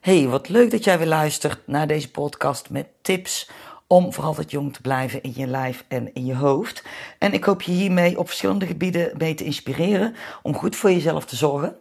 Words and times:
Hey, 0.00 0.28
wat 0.28 0.48
leuk 0.48 0.70
dat 0.70 0.84
jij 0.84 0.98
weer 0.98 1.06
luistert 1.06 1.58
naar 1.66 1.86
deze 1.86 2.10
podcast 2.10 2.70
met 2.70 2.86
tips 3.02 3.50
om 3.86 4.12
voor 4.12 4.24
altijd 4.24 4.50
jong 4.50 4.72
te 4.72 4.80
blijven 4.80 5.22
in 5.22 5.32
je 5.34 5.46
lijf 5.46 5.84
en 5.88 6.14
in 6.14 6.26
je 6.26 6.34
hoofd. 6.34 6.84
En 7.18 7.32
ik 7.32 7.44
hoop 7.44 7.62
je 7.62 7.72
hiermee 7.72 8.18
op 8.18 8.26
verschillende 8.26 8.66
gebieden 8.66 9.14
mee 9.18 9.34
te 9.34 9.44
inspireren 9.44 10.14
om 10.42 10.54
goed 10.54 10.76
voor 10.76 10.90
jezelf 10.90 11.24
te 11.24 11.36
zorgen, 11.36 11.76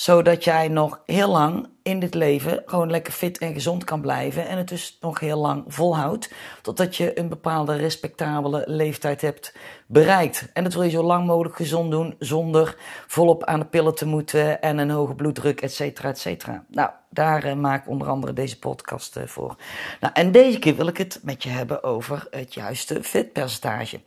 zodat 0.00 0.44
jij 0.44 0.68
nog 0.68 1.00
heel 1.06 1.28
lang 1.28 1.68
in 1.82 2.00
dit 2.00 2.14
leven 2.14 2.62
gewoon 2.66 2.90
lekker 2.90 3.12
fit 3.12 3.38
en 3.38 3.52
gezond 3.52 3.84
kan 3.84 4.00
blijven 4.00 4.48
en 4.48 4.58
het 4.58 4.68
dus 4.68 4.98
nog 5.00 5.20
heel 5.20 5.38
lang 5.38 5.64
volhoudt, 5.66 6.32
totdat 6.62 6.96
je 6.96 7.18
een 7.18 7.28
bepaalde 7.28 7.76
respectabele 7.76 8.62
leeftijd 8.66 9.20
hebt 9.20 9.56
bereikt. 9.86 10.48
En 10.52 10.64
dat 10.64 10.74
wil 10.74 10.82
je 10.82 10.90
zo 10.90 11.02
lang 11.02 11.26
mogelijk 11.26 11.56
gezond 11.56 11.90
doen, 11.90 12.14
zonder 12.18 12.76
volop 13.06 13.44
aan 13.44 13.60
de 13.60 13.66
pillen 13.66 13.94
te 13.94 14.06
moeten 14.06 14.62
en 14.62 14.78
een 14.78 14.90
hoge 14.90 15.14
bloeddruk, 15.14 15.60
et 15.60 15.74
cetera, 15.74 16.08
et 16.08 16.18
cetera. 16.18 16.64
Nou, 16.68 16.90
daar 17.10 17.46
uh, 17.46 17.52
maak 17.52 17.82
ik 17.82 17.90
onder 17.90 18.08
andere 18.08 18.32
deze 18.32 18.58
podcast 18.58 19.16
uh, 19.16 19.22
voor. 19.26 19.56
Nou, 20.00 20.12
en 20.14 20.32
deze 20.32 20.58
keer 20.58 20.76
wil 20.76 20.86
ik 20.86 20.96
het 20.96 21.20
met 21.22 21.42
je 21.42 21.48
hebben 21.48 21.82
over 21.82 22.26
het 22.30 22.54
juiste 22.54 23.02
vetpercentage. 23.02 24.00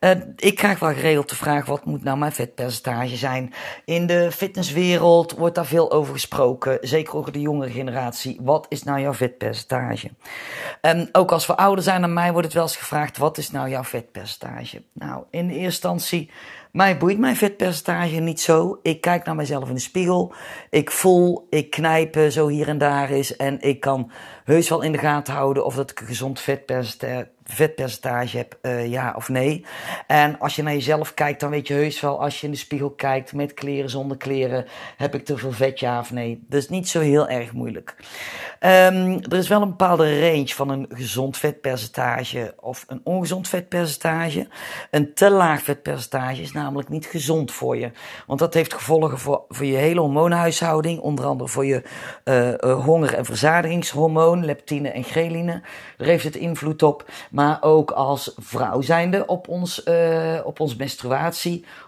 Uh, 0.00 0.10
ik 0.36 0.54
krijg 0.54 0.78
wel 0.78 0.92
geregeld 0.92 1.28
de 1.28 1.36
vraag, 1.36 1.66
wat 1.66 1.84
moet 1.84 2.04
nou 2.04 2.18
mijn 2.18 2.32
vetpercentage 2.32 3.16
zijn? 3.16 3.52
In 3.84 4.06
de 4.06 4.32
fitnesswereld 4.32 5.35
wordt 5.36 5.54
daar 5.54 5.66
veel 5.66 5.92
over 5.92 6.12
gesproken, 6.12 6.78
zeker 6.80 7.16
over 7.16 7.32
de 7.32 7.40
jongere 7.40 7.70
generatie. 7.70 8.38
Wat 8.40 8.66
is 8.68 8.82
nou 8.82 9.00
jouw 9.00 9.14
vetpercentage? 9.14 10.10
En 10.80 11.08
ook 11.12 11.32
als 11.32 11.46
we 11.46 11.56
ouder 11.56 11.84
zijn 11.84 12.00
dan 12.00 12.12
mij 12.12 12.30
wordt 12.32 12.46
het 12.46 12.54
wel 12.54 12.62
eens 12.62 12.76
gevraagd, 12.76 13.18
wat 13.18 13.38
is 13.38 13.50
nou 13.50 13.68
jouw 13.68 13.84
vetpercentage? 13.84 14.82
Nou, 14.92 15.24
in 15.30 15.46
de 15.46 15.52
eerste 15.52 15.64
instantie 15.64 16.30
mij 16.76 16.98
boeit 16.98 17.18
mijn 17.18 17.36
vetpercentage 17.36 18.20
niet 18.20 18.40
zo. 18.40 18.78
Ik 18.82 19.00
kijk 19.00 19.24
naar 19.24 19.34
mezelf 19.34 19.68
in 19.68 19.74
de 19.74 19.80
spiegel. 19.80 20.34
Ik 20.70 20.90
voel, 20.90 21.46
ik 21.50 21.70
knijp 21.70 22.18
zo 22.30 22.48
hier 22.48 22.68
en 22.68 22.78
daar 22.78 23.10
is. 23.10 23.36
En 23.36 23.60
ik 23.60 23.80
kan 23.80 24.10
heus 24.44 24.68
wel 24.68 24.82
in 24.82 24.92
de 24.92 24.98
gaten 24.98 25.34
houden 25.34 25.64
of 25.64 25.74
dat 25.74 25.90
ik 25.90 26.00
een 26.00 26.06
gezond 26.06 26.40
vetpercentage 26.40 27.34
vetpercentage 27.46 28.36
heb, 28.36 28.58
uh, 28.62 28.86
ja 28.86 29.12
of 29.16 29.28
nee. 29.28 29.64
En 30.06 30.38
als 30.38 30.56
je 30.56 30.62
naar 30.62 30.72
jezelf 30.72 31.14
kijkt, 31.14 31.40
dan 31.40 31.50
weet 31.50 31.68
je 31.68 31.74
heus 31.74 32.00
wel, 32.00 32.20
als 32.20 32.40
je 32.40 32.46
in 32.46 32.52
de 32.52 32.58
spiegel 32.58 32.90
kijkt, 32.90 33.32
met 33.32 33.54
kleren, 33.54 33.90
zonder 33.90 34.16
kleren, 34.16 34.66
heb 34.96 35.14
ik 35.14 35.24
te 35.24 35.36
veel 35.36 35.52
vet, 35.52 35.80
ja 35.80 35.98
of 35.98 36.12
nee. 36.12 36.46
Is 36.50 36.68
niet 36.68 36.88
zo 36.88 37.00
heel 37.00 37.28
erg 37.28 37.52
moeilijk. 37.52 37.94
Um, 38.60 39.22
er 39.22 39.36
is 39.36 39.48
wel 39.48 39.62
een 39.62 39.68
bepaalde 39.68 40.20
range 40.20 40.48
van 40.48 40.68
een 40.68 40.86
gezond 40.88 41.36
vetpercentage 41.36 42.54
of 42.60 42.84
een 42.88 43.00
ongezond 43.04 43.48
vetpercentage. 43.48 44.48
Een 44.90 45.14
te 45.14 45.30
laag 45.30 45.62
vetpercentage 45.62 46.42
is 46.42 46.52
namelijk 46.66 46.88
niet 46.88 47.06
gezond 47.06 47.52
voor 47.52 47.76
je. 47.76 47.90
Want 48.26 48.38
dat 48.38 48.54
heeft 48.54 48.74
gevolgen 48.74 49.18
voor, 49.18 49.44
voor 49.48 49.66
je 49.66 49.76
hele 49.76 50.00
hormoonhuishouding, 50.00 51.00
onder 51.00 51.24
andere 51.24 51.48
voor 51.48 51.66
je 51.66 51.82
uh, 52.24 52.48
uh, 52.48 52.84
honger- 52.84 53.14
en 53.14 53.24
verzadigingshormoon, 53.24 54.44
leptine 54.44 54.88
en 54.88 55.04
ghreline. 55.04 55.62
Daar 55.96 56.08
heeft 56.08 56.24
het 56.24 56.36
invloed 56.36 56.82
op 56.82 57.04
maar 57.30 57.58
ook 57.60 57.90
als 57.90 58.34
vrouw 58.38 58.80
zijnde 58.80 59.26
op 59.26 59.48
ons, 59.48 59.84
uh, 59.84 60.40
op 60.44 60.60
ons 60.60 60.76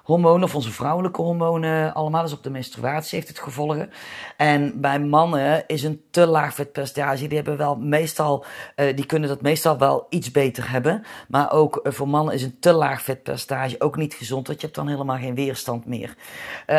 menstruatiehormonen, 0.08 0.42
of 0.42 0.54
onze 0.54 0.72
vrouwelijke 0.72 1.22
hormonen 1.22 1.94
allemaal. 1.94 2.22
Dus 2.22 2.32
op 2.32 2.42
de 2.42 2.50
menstruatie 2.50 3.18
heeft 3.18 3.28
het 3.28 3.38
gevolgen. 3.38 3.90
En 4.36 4.80
bij 4.80 5.00
mannen 5.00 5.64
is 5.66 5.82
een 5.82 6.02
te 6.10 6.26
laag 6.26 6.54
vetpercentage, 6.54 7.26
die 7.26 7.36
hebben 7.36 7.56
wel 7.56 7.76
meestal, 7.76 8.44
uh, 8.76 8.96
die 8.96 9.06
kunnen 9.06 9.28
dat 9.28 9.42
meestal 9.42 9.78
wel 9.78 10.06
iets 10.08 10.30
beter 10.30 10.70
hebben. 10.70 11.04
Maar 11.28 11.52
ook 11.52 11.80
uh, 11.82 11.92
voor 11.92 12.08
mannen 12.08 12.34
is 12.34 12.42
een 12.42 12.58
te 12.60 12.72
laag 12.72 13.02
vetpercentage 13.02 13.80
ook 13.80 13.96
niet 13.96 14.14
gezond, 14.14 14.46
want 14.46 14.60
je 14.60 14.66
hebt 14.66 14.78
dan 14.78 14.88
helemaal 14.88 15.18
geen 15.18 15.34
weerstand 15.34 15.86
meer. 15.86 16.14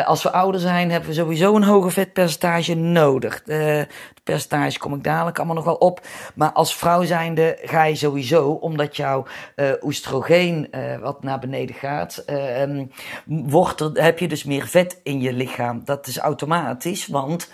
als 0.04 0.22
we 0.22 0.32
ouder 0.32 0.60
zijn, 0.60 0.90
hebben 0.90 1.08
we 1.08 1.14
sowieso 1.14 1.56
een 1.56 1.62
hoger 1.62 1.92
vetpercentage 1.92 2.74
nodig. 2.74 3.42
het 3.44 3.88
percentage 4.24 4.78
kom 4.78 4.94
ik 4.94 5.04
dadelijk 5.04 5.36
allemaal 5.36 5.54
nog 5.54 5.64
wel 5.64 5.74
op. 5.74 6.00
Maar 6.34 6.52
als 6.52 6.76
vrouw 6.76 7.04
zijnde 7.04 7.58
ga 7.62 7.84
je 7.84 7.94
sowieso 7.94 8.50
omdat 8.50 8.96
jouw 8.96 9.26
oestrogeen 9.82 10.70
wat 11.00 11.22
naar 11.22 11.38
beneden 11.38 11.74
gaat, 11.74 12.24
uh, 12.26 12.86
wordt 13.26 13.90
heb 13.92 14.18
je 14.18 14.28
dus 14.28 14.44
meer 14.44 14.66
vet 14.66 15.00
in 15.02 15.20
je 15.20 15.32
lichaam. 15.32 15.82
Dat 15.84 16.06
is 16.06 16.18
automatisch, 16.18 17.06
want 17.06 17.50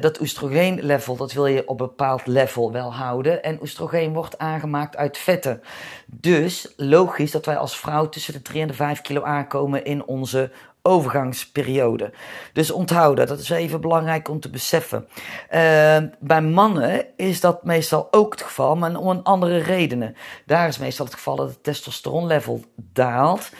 dat 0.00 0.20
oestrogeenlevel, 0.20 1.16
dat 1.16 1.32
wil 1.32 1.46
je 1.46 1.68
op 1.68 1.80
een 1.80 1.86
bepaald 1.86 2.26
level 2.26 2.72
wel 2.72 2.94
houden. 2.94 3.42
En 3.42 3.58
oestrogeen 3.60 4.12
wordt 4.12 4.38
aangemaakt 4.38 4.96
uit 4.96 5.18
vetten. 5.18 5.62
Dus 6.06 6.72
logisch 6.76 7.30
dat 7.30 7.46
wij 7.46 7.56
als 7.56 7.78
vrouw 7.78 8.08
tussen 8.08 8.32
de 8.32 8.42
3 8.42 8.60
en 8.62 8.68
de 8.68 8.74
5 8.74 9.00
kilo 9.00 9.22
aankomen 9.22 9.84
in 9.84 10.04
onze 10.04 10.50
overgangsperiode. 10.82 12.12
Dus 12.52 12.70
onthouden, 12.70 13.26
dat 13.26 13.38
is 13.38 13.50
even 13.50 13.80
belangrijk 13.80 14.28
om 14.28 14.40
te 14.40 14.50
beseffen. 14.50 15.08
Uh, 15.54 15.96
bij 16.18 16.42
mannen 16.42 17.04
is 17.16 17.40
dat 17.40 17.64
meestal 17.64 18.08
ook 18.10 18.32
het 18.32 18.42
geval, 18.42 18.76
maar 18.76 18.96
om 18.96 19.08
een 19.08 19.22
andere 19.22 19.58
redenen. 19.58 20.16
Daar 20.46 20.68
is 20.68 20.78
meestal 20.78 21.04
het 21.04 21.14
geval 21.14 21.36
dat 21.36 21.48
het 21.48 21.62
testosteronlevel 21.62 22.64
daalt. 22.76 23.50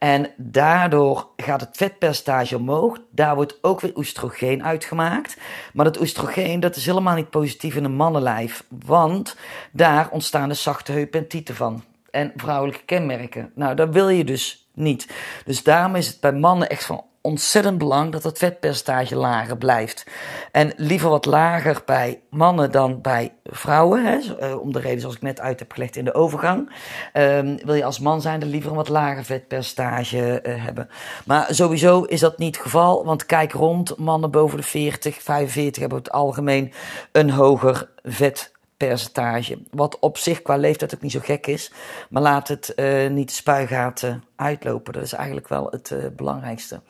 En 0.00 0.30
daardoor 0.36 1.28
gaat 1.36 1.60
het 1.60 1.76
vetpercentage 1.76 2.56
omhoog. 2.56 2.98
Daar 3.10 3.34
wordt 3.34 3.58
ook 3.62 3.80
weer 3.80 3.92
oestrogeen 3.96 4.64
uitgemaakt. 4.64 5.36
Maar 5.72 5.84
dat 5.84 6.00
oestrogeen 6.00 6.60
dat 6.60 6.76
is 6.76 6.86
helemaal 6.86 7.14
niet 7.14 7.30
positief 7.30 7.76
in 7.76 7.84
een 7.84 7.92
mannenlijf. 7.92 8.64
Want 8.68 9.36
daar 9.72 10.08
ontstaan 10.10 10.48
de 10.48 10.54
zachte 10.54 10.92
heupen 10.92 11.20
en 11.20 11.28
tieten 11.28 11.54
van. 11.54 11.84
En 12.10 12.32
vrouwelijke 12.36 12.84
kenmerken. 12.84 13.52
Nou, 13.54 13.74
dat 13.74 13.88
wil 13.88 14.08
je 14.08 14.24
dus 14.24 14.68
niet. 14.74 15.08
Dus 15.44 15.62
daarom 15.62 15.96
is 15.96 16.06
het 16.06 16.20
bij 16.20 16.32
mannen 16.32 16.68
echt 16.68 16.84
van 16.84 17.04
ontzettend 17.22 17.78
belang 17.78 18.12
dat 18.12 18.22
het 18.22 18.38
vetpercentage 18.38 19.16
lager 19.16 19.56
blijft. 19.56 20.06
En 20.52 20.72
liever 20.76 21.08
wat 21.08 21.26
lager 21.26 21.82
bij 21.84 22.20
mannen 22.30 22.70
dan 22.70 23.00
bij 23.00 23.32
vrouwen. 23.44 24.04
Hè, 24.04 24.36
eh, 24.38 24.60
om 24.60 24.72
de 24.72 24.80
reden 24.80 25.00
zoals 25.00 25.14
ik 25.14 25.22
net 25.22 25.40
uit 25.40 25.58
heb 25.58 25.72
gelegd 25.72 25.96
in 25.96 26.04
de 26.04 26.14
overgang. 26.14 26.72
Um, 27.12 27.58
wil 27.64 27.74
je 27.74 27.84
als 27.84 27.98
man 27.98 28.20
zijn, 28.20 28.40
dan 28.40 28.48
liever 28.48 28.70
een 28.70 28.76
wat 28.76 28.88
lager 28.88 29.24
vetpercentage 29.24 30.42
uh, 30.42 30.64
hebben. 30.64 30.88
Maar 31.24 31.46
sowieso 31.54 32.02
is 32.02 32.20
dat 32.20 32.38
niet 32.38 32.54
het 32.54 32.64
geval. 32.64 33.04
Want 33.04 33.26
kijk 33.26 33.52
rond, 33.52 33.96
mannen 33.96 34.30
boven 34.30 34.56
de 34.56 34.62
40, 34.62 35.22
45 35.22 35.80
hebben 35.80 35.98
het 35.98 36.12
algemeen 36.12 36.72
een 37.12 37.30
hoger 37.30 37.88
vet 38.02 38.52
percentage. 38.86 39.58
Wat 39.70 39.98
op 39.98 40.18
zich 40.18 40.42
qua 40.42 40.56
leeftijd 40.56 40.94
ook 40.94 41.00
niet 41.00 41.12
zo 41.12 41.20
gek 41.22 41.46
is. 41.46 41.72
Maar 42.08 42.22
laat 42.22 42.48
het 42.48 42.72
uh, 42.76 43.10
niet 43.10 43.30
spuigaten 43.30 44.24
uitlopen. 44.36 44.92
Dat 44.92 45.02
is 45.02 45.12
eigenlijk 45.12 45.48
wel 45.48 45.66
het 45.70 45.90
uh, 45.90 46.06
belangrijkste. 46.16 46.80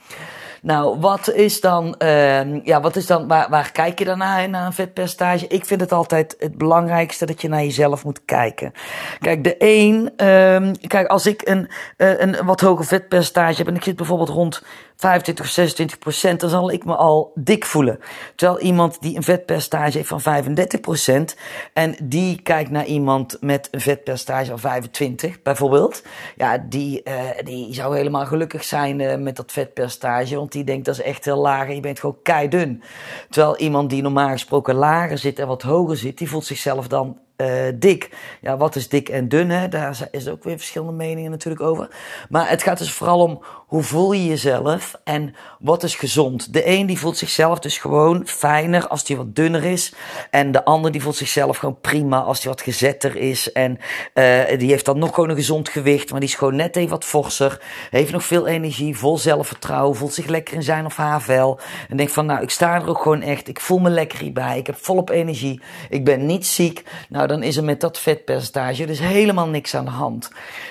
Nou, 0.63 1.01
wat 1.01 1.33
is 1.33 1.61
dan, 1.61 1.95
uh, 1.99 2.65
ja, 2.65 2.81
wat 2.81 2.97
is 2.97 3.07
dan, 3.07 3.29
waar, 3.29 3.51
waar 3.51 3.73
kijk 3.73 3.99
je 3.99 4.05
dan 4.05 4.19
naar, 4.19 4.45
een 4.45 4.73
vetpercentage? 4.73 5.47
Ik 5.47 5.65
vind 5.65 5.81
het 5.81 5.93
altijd 5.93 6.37
het 6.39 6.59
belangrijkste 6.59 7.27
dat 7.27 7.41
je 7.43 7.49
naar 7.49 7.63
jezelf 7.63 8.05
moet 8.05 8.25
kijken. 8.25 8.73
Kijk, 9.19 9.45
de 9.45 9.55
een, 9.59 10.13
uh, 10.17 10.73
kijk, 10.87 11.07
als 11.07 11.27
ik 11.27 11.49
een, 11.49 11.69
uh, 11.97 12.21
een 12.21 12.37
wat 12.45 12.61
hoger 12.61 12.85
vetpercentage 12.85 13.57
heb 13.57 13.67
en 13.67 13.75
ik 13.75 13.83
zit 13.83 13.97
bijvoorbeeld 13.97 14.29
rond 14.29 14.63
25 15.01 15.45
of 15.45 15.51
26 15.51 15.99
procent, 15.99 16.41
dan 16.41 16.51
zal 16.51 16.71
ik 16.71 16.85
me 16.85 16.97
al 16.97 17.33
dik 17.35 17.65
voelen. 17.65 17.99
Terwijl 18.35 18.61
iemand 18.61 19.01
die 19.01 19.17
een 19.17 19.23
vetpercentage 19.23 19.97
heeft 19.97 20.09
van 20.09 20.21
35 20.21 20.81
procent 20.81 21.37
en 21.73 21.97
die 22.03 22.43
kijkt 22.43 22.71
naar 22.71 22.85
iemand 22.85 23.37
met 23.41 23.69
een 23.71 23.81
vetpercentage 23.81 24.47
van 24.47 24.59
25 24.59 25.43
bijvoorbeeld, 25.43 26.03
ja, 26.37 26.59
die, 26.69 27.01
uh, 27.05 27.15
die 27.45 27.75
zou 27.75 27.97
helemaal 27.97 28.27
gelukkig 28.27 28.65
zijn 28.65 29.01
uh, 29.01 29.17
met 29.17 29.37
dat 29.37 29.53
vetpercentage, 29.53 30.39
die 30.53 30.65
denkt 30.65 30.85
dat 30.85 30.95
is 30.95 31.03
echt 31.03 31.25
heel 31.25 31.41
laag 31.41 31.69
en 31.69 31.75
je 31.75 31.81
bent 31.81 32.01
gewoon 32.01 32.19
keidun. 32.23 32.83
Terwijl 33.29 33.57
iemand 33.57 33.91
die 33.91 34.03
normaal 34.03 34.31
gesproken 34.31 34.75
lager 34.75 35.19
zit 35.19 35.39
en 35.39 35.47
wat 35.47 35.63
hoger 35.63 35.97
zit, 35.97 36.19
die 36.19 36.29
voelt 36.29 36.45
zichzelf 36.45 36.89
dan 36.89 37.19
uh, 37.41 37.73
dik. 37.75 38.11
Ja, 38.41 38.57
wat 38.57 38.77
is 38.77 38.89
dik 38.89 39.09
en 39.09 39.29
dun? 39.29 39.51
Hè? 39.51 39.69
Daar 39.69 40.09
is 40.11 40.29
ook 40.29 40.45
weer 40.45 40.57
verschillende 40.57 40.93
meningen 40.93 41.31
natuurlijk 41.31 41.63
over. 41.63 41.89
Maar 42.29 42.49
het 42.49 42.63
gaat 42.63 42.79
dus 42.79 42.93
vooral 42.93 43.21
om 43.21 43.43
hoe 43.71 43.83
voel 43.83 44.13
je 44.13 44.27
jezelf 44.27 44.95
en 45.05 45.35
wat 45.59 45.83
is 45.83 45.95
gezond. 45.95 46.53
De 46.53 46.67
een 46.67 46.87
die 46.87 46.99
voelt 46.99 47.17
zichzelf 47.17 47.59
dus 47.59 47.79
gewoon 47.79 48.27
fijner 48.27 48.89
als 48.89 49.05
die 49.05 49.17
wat 49.17 49.35
dunner 49.35 49.65
is. 49.65 49.93
En 50.31 50.53
de 50.53 50.65
ander 50.65 50.93
die 50.93 51.03
voelt 51.03 51.17
zichzelf 51.17 51.57
gewoon 51.57 51.81
prima 51.81 52.21
als 52.21 52.41
die 52.41 52.51
wat 52.51 52.61
gezetter 52.61 53.17
is. 53.17 53.53
En 53.53 53.79
uh, 54.15 54.59
die 54.59 54.71
heeft 54.71 54.85
dan 54.85 54.99
nog 54.99 55.15
gewoon 55.15 55.31
een 55.31 55.37
gezond 55.37 55.69
gewicht, 55.69 56.11
maar 56.11 56.21
die 56.21 56.29
is 56.29 56.35
gewoon 56.35 56.57
net 56.57 56.77
even 56.77 56.91
wat 56.91 57.05
forser. 57.05 57.61
Heeft 57.91 58.13
nog 58.13 58.25
veel 58.25 58.47
energie, 58.47 58.97
vol 58.97 59.19
zelfvertrouwen, 59.19 59.97
voelt 59.97 60.15
zich 60.15 60.27
lekker 60.27 60.55
in 60.55 60.63
zijn 60.63 60.85
of 60.85 60.97
haar 60.97 61.23
vel. 61.23 61.61
En 61.89 61.97
denkt 61.97 62.13
van 62.13 62.27
nou, 62.27 62.43
ik 62.43 62.51
sta 62.51 62.75
er 62.75 62.89
ook 62.89 63.03
gewoon 63.03 63.23
echt. 63.23 63.49
Ik 63.49 63.61
voel 63.61 63.79
me 63.79 63.91
lekker 63.91 64.19
hierbij. 64.19 64.59
Ik 64.59 64.67
heb 64.67 64.77
volop 64.77 65.11
energie. 65.11 65.61
Ik 65.89 66.05
ben 66.05 66.27
niet 66.27 66.47
ziek. 66.47 66.85
Nou, 67.09 67.27
dan 67.27 67.43
is 67.43 67.57
er 67.57 67.65
met 67.65 67.81
dat 67.81 67.99
vetpercentage 67.99 68.87
dus 68.87 68.99
helemaal 68.99 69.49
niks 69.49 69.75
aan 69.75 69.85
de 69.85 69.91
hand. 69.91 70.31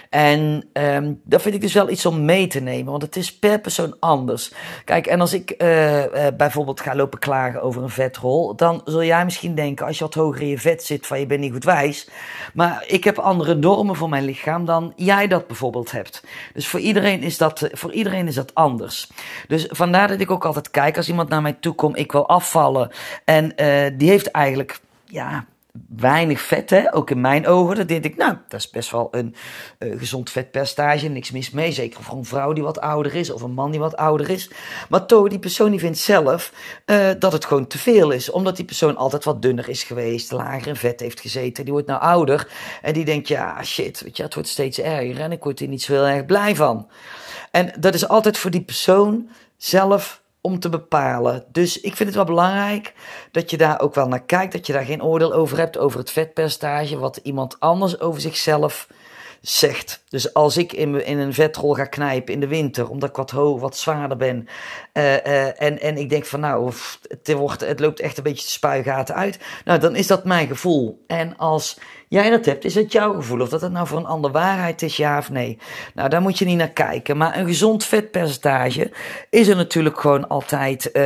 En 0.09 0.69
um, 0.73 1.21
dat 1.23 1.41
vind 1.41 1.55
ik 1.55 1.61
dus 1.61 1.73
wel 1.73 1.89
iets 1.89 2.05
om 2.05 2.25
mee 2.25 2.47
te 2.47 2.59
nemen. 2.59 2.88
Want 2.89 3.01
het 3.01 3.15
is 3.15 3.33
per 3.33 3.59
persoon 3.59 3.95
anders. 3.99 4.51
Kijk, 4.85 5.07
en 5.07 5.21
als 5.21 5.33
ik 5.33 5.53
uh, 5.57 6.03
uh, 6.03 6.27
bijvoorbeeld 6.37 6.81
ga 6.81 6.95
lopen 6.95 7.19
klagen 7.19 7.61
over 7.61 7.83
een 7.83 7.89
vetrol, 7.89 8.55
dan 8.55 8.81
zul 8.85 9.03
jij 9.03 9.25
misschien 9.25 9.55
denken, 9.55 9.85
als 9.85 9.97
je 9.97 10.03
wat 10.03 10.13
hoger 10.13 10.41
in 10.41 10.47
je 10.47 10.59
vet 10.59 10.83
zit, 10.83 11.07
van 11.07 11.19
je 11.19 11.25
bent 11.25 11.39
niet 11.39 11.51
goed 11.51 11.63
wijs. 11.63 12.09
Maar 12.53 12.83
ik 12.87 13.03
heb 13.03 13.17
andere 13.17 13.55
normen 13.55 13.95
voor 13.95 14.09
mijn 14.09 14.25
lichaam 14.25 14.65
dan 14.65 14.93
jij 14.95 15.27
dat 15.27 15.47
bijvoorbeeld 15.47 15.91
hebt. 15.91 16.23
Dus 16.53 16.67
voor 16.67 16.79
iedereen 16.79 17.21
is 17.21 17.37
dat, 17.37 17.69
voor 17.71 17.91
iedereen 17.91 18.27
is 18.27 18.35
dat 18.35 18.55
anders. 18.55 19.09
Dus 19.47 19.67
vandaar 19.69 20.07
dat 20.07 20.19
ik 20.19 20.31
ook 20.31 20.45
altijd 20.45 20.71
kijk, 20.71 20.97
als 20.97 21.09
iemand 21.09 21.29
naar 21.29 21.41
mij 21.41 21.57
toe 21.59 21.73
komt, 21.73 21.97
ik 21.97 22.11
wil 22.11 22.27
afvallen. 22.27 22.91
En 23.25 23.53
die 23.97 24.09
heeft 24.09 24.31
eigenlijk, 24.31 24.79
ja, 25.05 25.45
weinig 25.89 26.41
vet, 26.41 26.69
hè? 26.69 26.95
ook 26.95 27.09
in 27.09 27.21
mijn 27.21 27.47
ogen. 27.47 27.75
Dan 27.75 27.85
denk 27.85 28.03
ik, 28.03 28.17
nou, 28.17 28.35
dat 28.47 28.59
is 28.59 28.69
best 28.69 28.91
wel 28.91 29.07
een 29.11 29.35
uh, 29.79 29.99
gezond 29.99 30.29
vetpercentage, 30.29 31.07
niks 31.07 31.31
mis 31.31 31.51
mee. 31.51 31.71
Zeker 31.71 32.03
voor 32.03 32.17
een 32.17 32.25
vrouw 32.25 32.53
die 32.53 32.63
wat 32.63 32.79
ouder 32.79 33.15
is 33.15 33.31
of 33.31 33.41
een 33.41 33.51
man 33.51 33.71
die 33.71 33.79
wat 33.79 33.97
ouder 33.97 34.29
is. 34.29 34.51
Maar 34.89 35.05
toch, 35.05 35.27
die 35.27 35.39
persoon 35.39 35.71
die 35.71 35.79
vindt 35.79 35.97
zelf 35.97 36.53
uh, 36.85 37.09
dat 37.19 37.31
het 37.31 37.45
gewoon 37.45 37.67
te 37.67 37.77
veel 37.77 38.11
is. 38.11 38.31
Omdat 38.31 38.55
die 38.55 38.65
persoon 38.65 38.97
altijd 38.97 39.23
wat 39.23 39.41
dunner 39.41 39.69
is 39.69 39.83
geweest, 39.83 40.31
lager 40.31 40.67
in 40.67 40.75
vet 40.75 40.99
heeft 40.99 41.19
gezeten. 41.19 41.63
Die 41.63 41.73
wordt 41.73 41.87
nou 41.87 42.01
ouder 42.01 42.47
en 42.81 42.93
die 42.93 43.05
denkt, 43.05 43.27
ja, 43.27 43.63
shit, 43.63 44.01
weet 44.01 44.17
je, 44.17 44.23
het 44.23 44.33
wordt 44.33 44.49
steeds 44.49 44.79
erger 44.79 45.19
en 45.19 45.31
ik 45.31 45.43
word 45.43 45.59
er 45.59 45.67
niet 45.67 45.81
zo 45.81 45.93
heel 45.93 46.07
erg 46.07 46.25
blij 46.25 46.55
van. 46.55 46.87
En 47.51 47.73
dat 47.79 47.93
is 47.93 48.07
altijd 48.07 48.37
voor 48.37 48.51
die 48.51 48.63
persoon 48.63 49.29
zelf 49.57 50.21
om 50.41 50.59
te 50.59 50.69
bepalen. 50.69 51.45
Dus 51.51 51.79
ik 51.79 51.95
vind 51.95 52.09
het 52.09 52.17
wel 52.17 52.25
belangrijk 52.25 52.93
dat 53.31 53.49
je 53.49 53.57
daar 53.57 53.81
ook 53.81 53.95
wel 53.95 54.07
naar 54.07 54.23
kijkt, 54.23 54.53
dat 54.53 54.67
je 54.67 54.73
daar 54.73 54.85
geen 54.85 55.03
oordeel 55.03 55.33
over 55.33 55.57
hebt 55.57 55.77
over 55.77 55.99
het 55.99 56.11
vetpercentage, 56.11 56.97
wat 56.97 57.19
iemand 57.23 57.59
anders 57.59 57.99
over 57.99 58.21
zichzelf 58.21 58.87
zegt. 59.41 60.03
Dus 60.09 60.33
als 60.33 60.57
ik 60.57 60.73
in, 60.73 61.05
in 61.05 61.17
een 61.17 61.33
vetrol 61.33 61.73
ga 61.73 61.85
knijpen 61.85 62.33
in 62.33 62.39
de 62.39 62.47
winter, 62.47 62.89
omdat 62.89 63.09
ik 63.09 63.15
wat 63.15 63.31
hoog, 63.31 63.59
wat 63.59 63.77
zwaarder 63.77 64.17
ben, 64.17 64.47
uh, 64.93 65.03
uh, 65.03 65.61
en, 65.61 65.79
en 65.79 65.97
ik 65.97 66.09
denk 66.09 66.25
van 66.25 66.39
nou, 66.39 66.71
het, 67.07 67.33
wordt, 67.33 67.61
het 67.61 67.79
loopt 67.79 67.99
echt 67.99 68.17
een 68.17 68.23
beetje 68.23 68.45
de 68.45 68.51
spuigaten 68.51 69.15
uit, 69.15 69.39
nou 69.65 69.79
dan 69.79 69.95
is 69.95 70.07
dat 70.07 70.25
mijn 70.25 70.47
gevoel. 70.47 71.03
En 71.07 71.37
als 71.37 71.77
jij 72.09 72.29
dat 72.29 72.45
hebt, 72.45 72.65
is 72.65 72.75
het 72.75 72.91
jouw 72.91 73.13
gevoel. 73.13 73.41
Of 73.41 73.49
dat 73.49 73.61
het 73.61 73.71
nou 73.71 73.87
voor 73.87 73.97
een 73.97 74.05
ander 74.05 74.31
waarheid 74.31 74.81
is, 74.81 74.97
ja 74.97 75.17
of 75.17 75.29
nee. 75.29 75.57
Nou, 75.93 76.09
daar 76.09 76.21
moet 76.21 76.37
je 76.37 76.45
niet 76.45 76.57
naar 76.57 76.69
kijken. 76.69 77.17
Maar 77.17 77.37
een 77.37 77.45
gezond 77.45 77.85
vetpercentage 77.85 78.91
is 79.29 79.47
er 79.47 79.55
natuurlijk 79.55 79.99
gewoon 79.99 80.27
altijd 80.27 80.89
uh, 80.93 81.03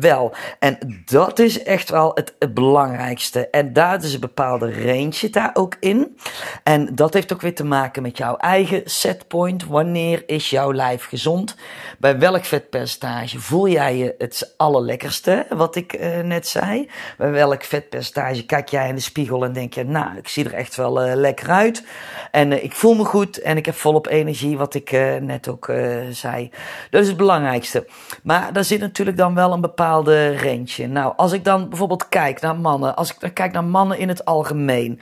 wel. 0.00 0.34
En 0.58 1.02
dat 1.04 1.38
is 1.38 1.62
echt 1.62 1.90
wel 1.90 2.10
het, 2.14 2.34
belangrijkste. 2.54 3.48
En 3.48 3.72
daar 3.72 4.04
is 4.04 4.14
een 4.14 4.20
bepaalde 4.20 4.84
range 4.84 5.30
daar 5.30 5.50
ook 5.52 5.76
in. 5.80 6.16
En 6.62 6.94
dat 6.94 7.14
heeft 7.14 7.32
ook 7.32 7.40
weer 7.40 7.54
te 7.54 7.64
maken 7.64 8.02
met 8.02 8.18
jouw 8.18 8.36
eigen 8.36 8.82
setpoint. 8.84 9.66
Wanneer 9.66 10.22
is 10.26 10.50
jouw 10.50 10.72
lijf 10.72 11.04
gezond? 11.04 11.56
Bij 11.98 12.18
welk 12.18 12.44
vetpercentage 12.44 13.40
voel 13.40 13.68
jij 13.68 13.96
je 13.96 14.14
het 14.18 14.54
allerlekkerste? 14.56 15.46
Wat 15.48 15.76
ik 15.76 16.00
uh, 16.00 16.20
net 16.20 16.48
zei. 16.48 16.90
Bij 17.18 17.30
welk 17.30 17.64
vetpercentage 17.64 18.46
kijk 18.46 18.68
jij 18.68 18.88
in 18.88 18.94
de 18.94 19.00
spiegel 19.00 19.44
en 19.44 19.52
denk 19.52 19.74
je, 19.74 19.84
nou, 19.84 20.16
ik 20.16 20.28
zie 20.36 20.44
er 20.44 20.54
echt 20.54 20.76
wel 20.76 21.06
uh, 21.06 21.14
lekker 21.14 21.50
uit. 21.50 21.84
En 22.30 22.50
uh, 22.50 22.64
ik 22.64 22.72
voel 22.72 22.94
me 22.94 23.04
goed 23.04 23.38
en 23.38 23.56
ik 23.56 23.66
heb 23.66 23.74
volop 23.74 24.06
energie, 24.06 24.58
wat 24.58 24.74
ik 24.74 24.92
uh, 24.92 25.16
net 25.16 25.48
ook 25.48 25.72
zei. 26.10 26.50
Dat 26.90 27.02
is 27.02 27.08
het 27.08 27.16
belangrijkste. 27.16 27.86
Maar 28.22 28.52
daar 28.52 28.64
zit 28.64 28.80
natuurlijk 28.80 29.16
dan 29.16 29.34
wel 29.34 29.52
een 29.52 29.60
bepaalde 29.60 30.36
range. 30.36 30.86
Nou, 30.86 31.12
als 31.16 31.32
ik 31.32 31.44
dan 31.44 31.68
bijvoorbeeld 31.68 32.08
kijk 32.08 32.40
naar 32.40 32.56
mannen, 32.56 32.96
als 32.96 33.10
ik 33.10 33.20
dan 33.20 33.32
kijk 33.32 33.52
naar 33.52 33.64
mannen 33.64 33.98
in 33.98 34.08
het 34.08 34.24
algemeen, 34.24 35.00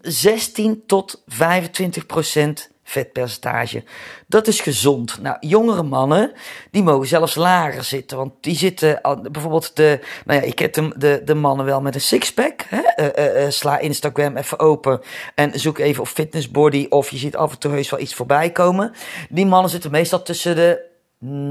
16 0.00 0.70
ehm, 0.70 0.74
tot 0.86 1.22
25 1.26 2.06
procent 2.06 2.71
vetpercentage. 2.92 3.82
Dat 4.26 4.46
is 4.46 4.60
gezond. 4.60 5.18
Nou, 5.20 5.36
jongere 5.40 5.82
mannen, 5.82 6.32
die 6.70 6.82
mogen 6.82 7.06
zelfs 7.06 7.34
lager 7.34 7.84
zitten. 7.84 8.16
Want 8.16 8.32
die 8.40 8.56
zitten, 8.56 9.00
bijvoorbeeld 9.32 9.76
de, 9.76 10.00
nou 10.24 10.40
ja, 10.40 10.46
ik 10.46 10.58
heb 10.58 10.72
de, 10.72 10.94
de, 10.96 11.22
de 11.24 11.34
mannen 11.34 11.66
wel 11.66 11.80
met 11.80 11.94
een 11.94 12.00
sixpack. 12.00 12.64
Uh, 12.96 13.48
sla 13.48 13.78
Instagram 13.78 14.36
even 14.36 14.58
open 14.58 15.00
en 15.34 15.60
zoek 15.60 15.78
even 15.78 16.02
op 16.02 16.08
fitnessbody. 16.08 16.86
Of 16.88 17.10
je 17.10 17.16
ziet 17.16 17.36
af 17.36 17.52
en 17.52 17.58
toe 17.58 17.72
heus 17.72 17.90
wel 17.90 18.00
iets 18.00 18.14
voorbij 18.14 18.50
komen. 18.50 18.92
Die 19.28 19.46
mannen 19.46 19.70
zitten 19.70 19.90
meestal 19.90 20.22
tussen 20.22 20.56
de 20.56 20.90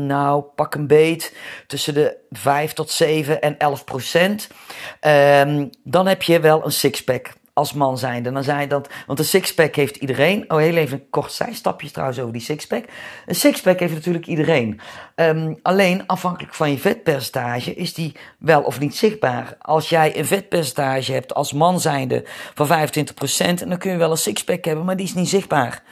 nou, 0.08 0.42
pak 0.42 0.76
een 0.76 0.88
beet. 0.88 1.36
Tussen 1.68 1.94
de 1.94 2.18
5 2.30 2.74
tot 2.74 2.90
7 2.90 3.42
en 3.42 3.58
11 3.58 3.84
procent. 3.84 4.48
Um, 5.02 5.70
dan 5.84 6.08
heb 6.08 6.24
je 6.24 6.40
wel 6.40 6.66
een 6.66 6.72
sixpack 6.72 7.34
als 7.54 7.74
man 7.74 7.98
zijnde. 7.98 8.32
Dan 8.32 8.44
zei 8.44 8.68
dat, 8.68 8.90
want 9.08 9.20
een 9.20 9.26
sixpack 9.26 9.76
heeft 9.76 9.96
iedereen. 9.96 10.52
Oh, 10.52 10.58
heel 10.58 10.76
even 10.76 10.98
een 10.98 11.10
kort 11.10 11.32
zijstapje 11.32 11.92
trouwens 11.92 12.20
over 12.20 12.34
die 12.34 12.42
sixpack. 12.42 12.86
Een 13.26 13.36
sixpack 13.36 13.80
heeft 13.80 13.94
natuurlijk 13.94 14.28
iedereen. 14.28 14.80
Um, 15.16 15.60
alleen 15.62 16.08
afhankelijk 16.08 16.54
van 16.54 16.72
je 16.72 16.78
vetpercentage 16.78 17.74
is 17.74 17.94
die 17.94 18.16
wel 18.40 18.62
of 18.62 18.80
niet 18.80 18.96
zichtbaar. 18.96 19.56
Als 19.60 19.90
jij 19.90 20.18
een 20.18 20.26
vetpercentage 20.26 21.12
hebt 21.12 21.34
als 21.34 21.54
man 21.54 21.80
zijnde 21.80 22.24
van 22.54 22.68
25%, 22.68 23.68
dan 23.68 23.78
kun 23.78 23.92
je 23.92 23.98
wel 23.98 24.12
een 24.12 24.18
sixpack 24.18 24.66
hebben, 24.66 24.86
maar 24.86 24.98
die 24.98 25.06
is 25.06 25.14
niet 25.14 25.30
zichtbaar. 25.30 25.84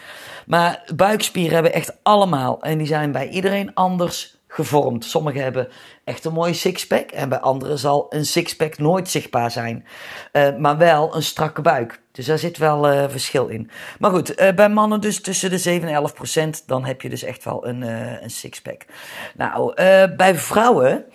Maar 0.45 0.83
buikspieren 0.95 1.53
hebben 1.53 1.73
echt 1.73 1.97
allemaal 2.03 2.61
en 2.61 2.77
die 2.77 2.87
zijn 2.87 3.11
bij 3.11 3.29
iedereen 3.29 3.73
anders 3.73 4.38
gevormd. 4.51 5.05
Sommigen 5.05 5.41
hebben 5.41 5.67
echt 6.03 6.25
een 6.25 6.33
mooie 6.33 6.53
sixpack 6.53 7.11
en 7.11 7.29
bij 7.29 7.39
anderen 7.39 7.79
zal 7.79 8.05
een 8.09 8.25
sixpack 8.25 8.77
nooit 8.77 9.09
zichtbaar 9.09 9.51
zijn. 9.51 9.85
Uh, 10.33 10.57
maar 10.57 10.77
wel 10.77 11.15
een 11.15 11.23
strakke 11.23 11.61
buik. 11.61 12.01
Dus 12.11 12.25
daar 12.25 12.37
zit 12.37 12.57
wel 12.57 12.91
uh, 12.91 13.09
verschil 13.09 13.47
in. 13.47 13.69
Maar 13.99 14.11
goed, 14.11 14.41
uh, 14.41 14.51
bij 14.51 14.69
mannen 14.69 15.01
dus 15.01 15.21
tussen 15.21 15.49
de 15.49 15.57
7 15.57 15.87
en 15.87 15.93
11 15.93 16.13
procent, 16.13 16.63
dan 16.67 16.85
heb 16.85 17.01
je 17.01 17.09
dus 17.09 17.23
echt 17.23 17.43
wel 17.43 17.67
een, 17.67 17.81
een 18.23 18.29
sixpack. 18.29 18.85
Nou, 19.35 19.73
bij 20.15 20.35
vrouwen 20.35 21.05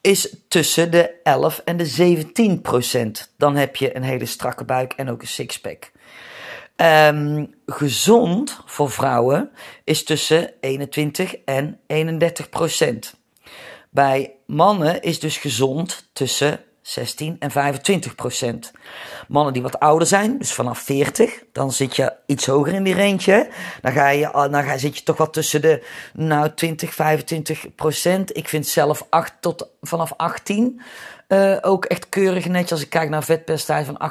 is 0.00 0.36
tussen 0.48 0.90
de 0.90 1.20
11 1.22 1.60
en 1.64 1.76
de 1.76 1.86
17 1.86 2.60
procent. 2.60 3.32
Dan 3.36 3.56
heb 3.56 3.76
je 3.76 3.96
een 3.96 4.02
hele 4.02 4.26
strakke 4.26 4.64
buik 4.64 4.92
en 4.92 5.10
ook 5.10 5.20
een 5.20 5.28
sixpack. 5.28 5.90
Um, 6.76 7.54
gezond 7.66 8.60
voor 8.64 8.90
vrouwen 8.90 9.50
is 9.84 10.04
tussen 10.04 10.52
21 10.60 11.36
en 11.44 11.80
31 11.86 12.48
procent. 12.48 13.14
Bij 13.90 14.34
mannen 14.46 15.02
is 15.02 15.20
dus 15.20 15.36
gezond 15.36 16.08
tussen 16.12 16.60
16 16.84 17.36
en 17.38 17.50
25 17.50 18.14
procent. 18.14 18.72
Mannen 19.28 19.52
die 19.52 19.62
wat 19.62 19.80
ouder 19.80 20.08
zijn, 20.08 20.38
dus 20.38 20.52
vanaf 20.52 20.78
40, 20.78 21.42
dan 21.52 21.72
zit 21.72 21.96
je 21.96 22.12
iets 22.26 22.46
hoger 22.46 22.72
in 22.72 22.82
die 22.82 22.94
range. 22.94 23.48
Dan, 23.80 23.92
ga 23.92 24.08
je, 24.08 24.30
dan 24.32 24.62
ga, 24.64 24.78
zit 24.78 24.98
je 24.98 25.02
toch 25.02 25.16
wat 25.16 25.32
tussen 25.32 25.62
de 25.62 25.86
nou, 26.14 26.50
20, 26.54 26.94
25 26.94 27.74
procent. 27.74 28.36
Ik 28.36 28.48
vind 28.48 28.66
zelf 28.66 29.06
8 29.10 29.32
tot, 29.40 29.68
vanaf 29.80 30.12
18 30.16 30.80
uh, 31.28 31.56
ook 31.60 31.84
echt 31.84 32.08
keurig 32.08 32.46
netjes. 32.46 32.72
Als 32.72 32.82
ik 32.82 32.90
kijk 32.90 33.08
naar 33.08 33.24
vetpercentage 33.24 33.84
van 33.84 34.10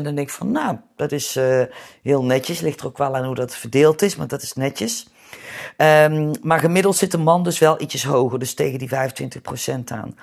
18%, 0.00 0.02
dan 0.02 0.14
denk 0.14 0.18
ik 0.18 0.30
van, 0.30 0.50
nou, 0.50 0.76
dat 0.96 1.12
is 1.12 1.36
uh, 1.36 1.62
heel 2.02 2.24
netjes. 2.24 2.60
Ligt 2.60 2.80
er 2.80 2.86
ook 2.86 2.98
wel 2.98 3.16
aan 3.16 3.24
hoe 3.24 3.34
dat 3.34 3.56
verdeeld 3.56 4.02
is, 4.02 4.16
maar 4.16 4.26
dat 4.26 4.42
is 4.42 4.52
netjes. 4.52 5.06
Um, 5.76 6.30
maar 6.42 6.58
gemiddeld 6.58 6.96
zit 6.96 7.10
de 7.10 7.18
man 7.18 7.42
dus 7.42 7.58
wel 7.58 7.80
ietsjes 7.80 8.04
hoger, 8.04 8.38
dus 8.38 8.54
tegen 8.54 8.78
die 8.78 8.90
25% 8.90 8.92
aan. 9.84 10.18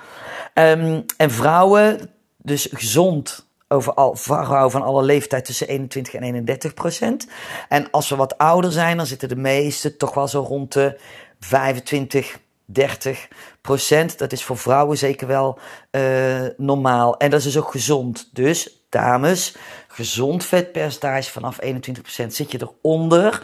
Um, 0.53 1.05
en 1.17 1.31
vrouwen, 1.31 2.09
dus 2.37 2.67
gezond 2.71 3.47
overal, 3.67 4.15
vrouwen 4.15 4.71
van 4.71 4.81
alle 4.81 5.03
leeftijd 5.03 5.45
tussen 5.45 5.67
21 5.67 6.13
en 6.13 6.23
31 6.23 6.73
procent. 6.73 7.27
En 7.69 7.91
als 7.91 8.09
we 8.09 8.15
wat 8.15 8.37
ouder 8.37 8.71
zijn, 8.71 8.97
dan 8.97 9.05
zitten 9.05 9.29
de 9.29 9.35
meeste 9.35 9.97
toch 9.97 10.13
wel 10.13 10.27
zo 10.27 10.39
rond 10.39 10.73
de 10.73 10.99
25 11.39 12.39
30 12.71 13.27
procent. 13.61 14.17
Dat 14.17 14.31
is 14.31 14.43
voor 14.43 14.57
vrouwen 14.57 14.97
zeker 14.97 15.27
wel 15.27 15.59
uh, 15.91 16.45
normaal. 16.57 17.17
En 17.17 17.29
dat 17.29 17.39
is 17.39 17.45
dus 17.45 17.57
ook 17.57 17.71
gezond. 17.71 18.29
Dus, 18.33 18.83
dames, 18.89 19.55
gezond 19.99 20.45
vetpercentage 20.45 21.31
vanaf 21.31 21.59
21 21.59 22.03
procent. 22.03 22.33
Zit 22.33 22.51
je 22.51 22.59
eronder, 22.61 23.43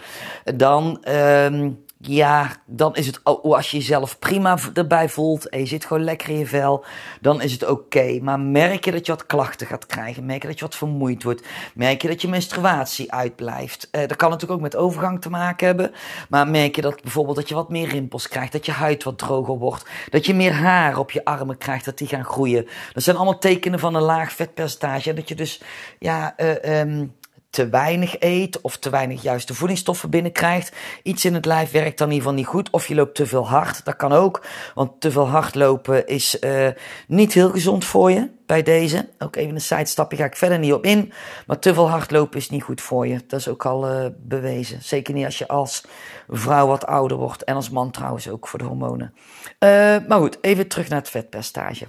dan... 0.55 1.03
Um, 1.09 1.83
ja, 2.07 2.51
dan 2.65 2.95
is 2.95 3.07
het, 3.07 3.23
als 3.23 3.71
je 3.71 3.77
jezelf 3.77 4.19
prima 4.19 4.57
erbij 4.73 5.09
voelt 5.09 5.49
en 5.49 5.59
je 5.59 5.65
zit 5.65 5.85
gewoon 5.85 6.03
lekker 6.03 6.29
in 6.29 6.37
je 6.37 6.45
vel, 6.45 6.85
dan 7.21 7.41
is 7.41 7.51
het 7.51 7.67
oké. 7.67 8.19
Maar 8.21 8.39
merk 8.39 8.85
je 8.85 8.91
dat 8.91 9.05
je 9.05 9.11
wat 9.11 9.25
klachten 9.25 9.67
gaat 9.67 9.85
krijgen, 9.85 10.25
merk 10.25 10.41
je 10.41 10.47
dat 10.47 10.59
je 10.59 10.65
wat 10.65 10.75
vermoeid 10.75 11.23
wordt, 11.23 11.47
merk 11.73 12.01
je 12.01 12.07
dat 12.07 12.21
je 12.21 12.27
menstruatie 12.27 13.11
uitblijft. 13.11 13.89
Uh, 13.91 14.01
dat 14.01 14.15
kan 14.15 14.29
natuurlijk 14.29 14.59
ook 14.59 14.65
met 14.65 14.75
overgang 14.75 15.21
te 15.21 15.29
maken 15.29 15.67
hebben, 15.67 15.91
maar 16.29 16.47
merk 16.47 16.75
je 16.75 16.81
dat 16.81 17.01
bijvoorbeeld 17.01 17.35
dat 17.35 17.49
je 17.49 17.55
wat 17.55 17.69
meer 17.69 17.87
rimpels 17.87 18.27
krijgt, 18.27 18.51
dat 18.51 18.65
je 18.65 18.71
huid 18.71 19.03
wat 19.03 19.17
droger 19.17 19.57
wordt, 19.57 19.85
dat 20.09 20.25
je 20.25 20.33
meer 20.33 20.53
haar 20.53 20.97
op 20.97 21.11
je 21.11 21.25
armen 21.25 21.57
krijgt, 21.57 21.85
dat 21.85 21.97
die 21.97 22.07
gaan 22.07 22.25
groeien. 22.25 22.67
Dat 22.93 23.03
zijn 23.03 23.15
allemaal 23.15 23.39
tekenen 23.39 23.79
van 23.79 23.95
een 23.95 24.01
laag 24.01 24.31
vetpercentage 24.31 25.09
en 25.09 25.15
dat 25.15 25.29
je 25.29 25.35
dus, 25.35 25.61
ja, 25.99 26.33
uh, 26.37 26.79
um, 26.79 27.13
te 27.55 27.69
weinig 27.69 28.15
eet 28.19 28.61
of 28.61 28.77
te 28.77 28.89
weinig 28.89 29.21
juiste 29.21 29.53
voedingsstoffen 29.53 30.09
binnenkrijgt. 30.09 30.75
Iets 31.03 31.25
in 31.25 31.33
het 31.33 31.45
lijf 31.45 31.71
werkt 31.71 31.97
dan 31.97 32.07
in 32.07 32.13
ieder 32.13 32.29
geval 32.29 32.43
niet 32.43 32.53
goed. 32.53 32.69
Of 32.69 32.87
je 32.87 32.95
loopt 32.95 33.15
te 33.15 33.25
veel 33.25 33.47
hard, 33.47 33.85
dat 33.85 33.95
kan 33.95 34.11
ook. 34.11 34.45
Want 34.73 35.01
te 35.01 35.11
veel 35.11 35.27
hardlopen 35.27 36.07
is 36.07 36.37
uh, 36.41 36.67
niet 37.07 37.33
heel 37.33 37.49
gezond 37.49 37.85
voor 37.85 38.11
je. 38.11 38.29
bij 38.45 38.63
deze. 38.63 39.09
Ook 39.19 39.35
even 39.35 39.55
een 39.55 39.61
sidestapje, 39.61 40.17
ga 40.17 40.25
ik 40.25 40.35
verder 40.35 40.59
niet 40.59 40.73
op 40.73 40.85
in. 40.85 41.13
Maar 41.47 41.59
te 41.59 41.73
veel 41.73 41.89
hardlopen 41.89 42.39
is 42.39 42.49
niet 42.49 42.63
goed 42.63 42.81
voor 42.81 43.07
je. 43.07 43.23
Dat 43.27 43.39
is 43.39 43.47
ook 43.47 43.65
al 43.65 43.91
uh, 43.91 44.05
bewezen. 44.17 44.81
Zeker 44.81 45.13
niet 45.13 45.25
als 45.25 45.37
je 45.37 45.47
als 45.47 45.83
vrouw 46.29 46.67
wat 46.67 46.85
ouder 46.85 47.17
wordt. 47.17 47.43
En 47.43 47.55
als 47.55 47.69
man 47.69 47.91
trouwens 47.91 48.29
ook 48.29 48.47
voor 48.47 48.59
de 48.59 48.65
hormonen. 48.65 49.13
Uh, 49.59 49.69
maar 50.07 50.19
goed, 50.19 50.37
even 50.41 50.67
terug 50.67 50.89
naar 50.89 50.99
het 50.99 51.09
vetpercentage. 51.09 51.87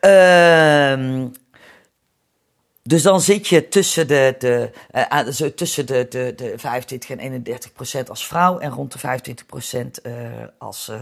Ehm 0.00 1.28
dus 2.90 3.02
dan 3.02 3.20
zit 3.20 3.48
je 3.48 3.68
tussen 3.68 4.08
de, 4.08 4.34
de, 4.38 4.70
uh, 4.92 5.48
tussen 5.48 5.86
de, 5.86 6.06
de, 6.08 6.32
de 6.36 6.52
25 6.56 7.10
en 7.10 7.18
31 7.18 7.72
procent 7.72 8.10
als 8.10 8.26
vrouw 8.26 8.58
en 8.58 8.70
rond 8.70 8.92
de 8.92 8.98
25 8.98 9.46
procent 9.46 10.06
uh, 10.06 10.12
als, 10.58 10.92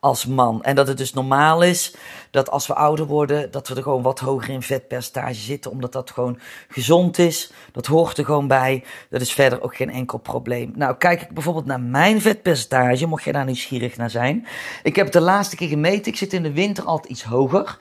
als 0.00 0.26
man. 0.26 0.62
En 0.62 0.74
dat 0.74 0.88
het 0.88 0.98
dus 0.98 1.12
normaal 1.12 1.62
is 1.62 1.94
dat 2.30 2.50
als 2.50 2.66
we 2.66 2.74
ouder 2.74 3.06
worden, 3.06 3.50
dat 3.50 3.68
we 3.68 3.74
er 3.74 3.82
gewoon 3.82 4.02
wat 4.02 4.18
hoger 4.18 4.50
in 4.50 4.62
vetpercentage 4.62 5.34
zitten, 5.34 5.70
omdat 5.70 5.92
dat 5.92 6.10
gewoon 6.10 6.38
gezond 6.68 7.18
is. 7.18 7.52
Dat 7.72 7.86
hoort 7.86 8.18
er 8.18 8.24
gewoon 8.24 8.48
bij. 8.48 8.84
Dat 9.10 9.20
is 9.20 9.32
verder 9.32 9.62
ook 9.62 9.76
geen 9.76 9.90
enkel 9.90 10.18
probleem. 10.18 10.72
Nou, 10.74 10.96
kijk 10.96 11.22
ik 11.22 11.30
bijvoorbeeld 11.30 11.66
naar 11.66 11.80
mijn 11.80 12.20
vetpercentage, 12.20 13.06
mocht 13.06 13.24
je 13.24 13.32
daar 13.32 13.44
nieuwsgierig 13.44 13.96
naar 13.96 14.10
zijn. 14.10 14.46
Ik 14.82 14.96
heb 14.96 15.04
het 15.04 15.14
de 15.14 15.20
laatste 15.20 15.56
keer 15.56 15.68
gemeten. 15.68 16.12
Ik 16.12 16.18
zit 16.18 16.32
in 16.32 16.42
de 16.42 16.52
winter 16.52 16.84
altijd 16.84 17.12
iets 17.12 17.22
hoger. 17.22 17.78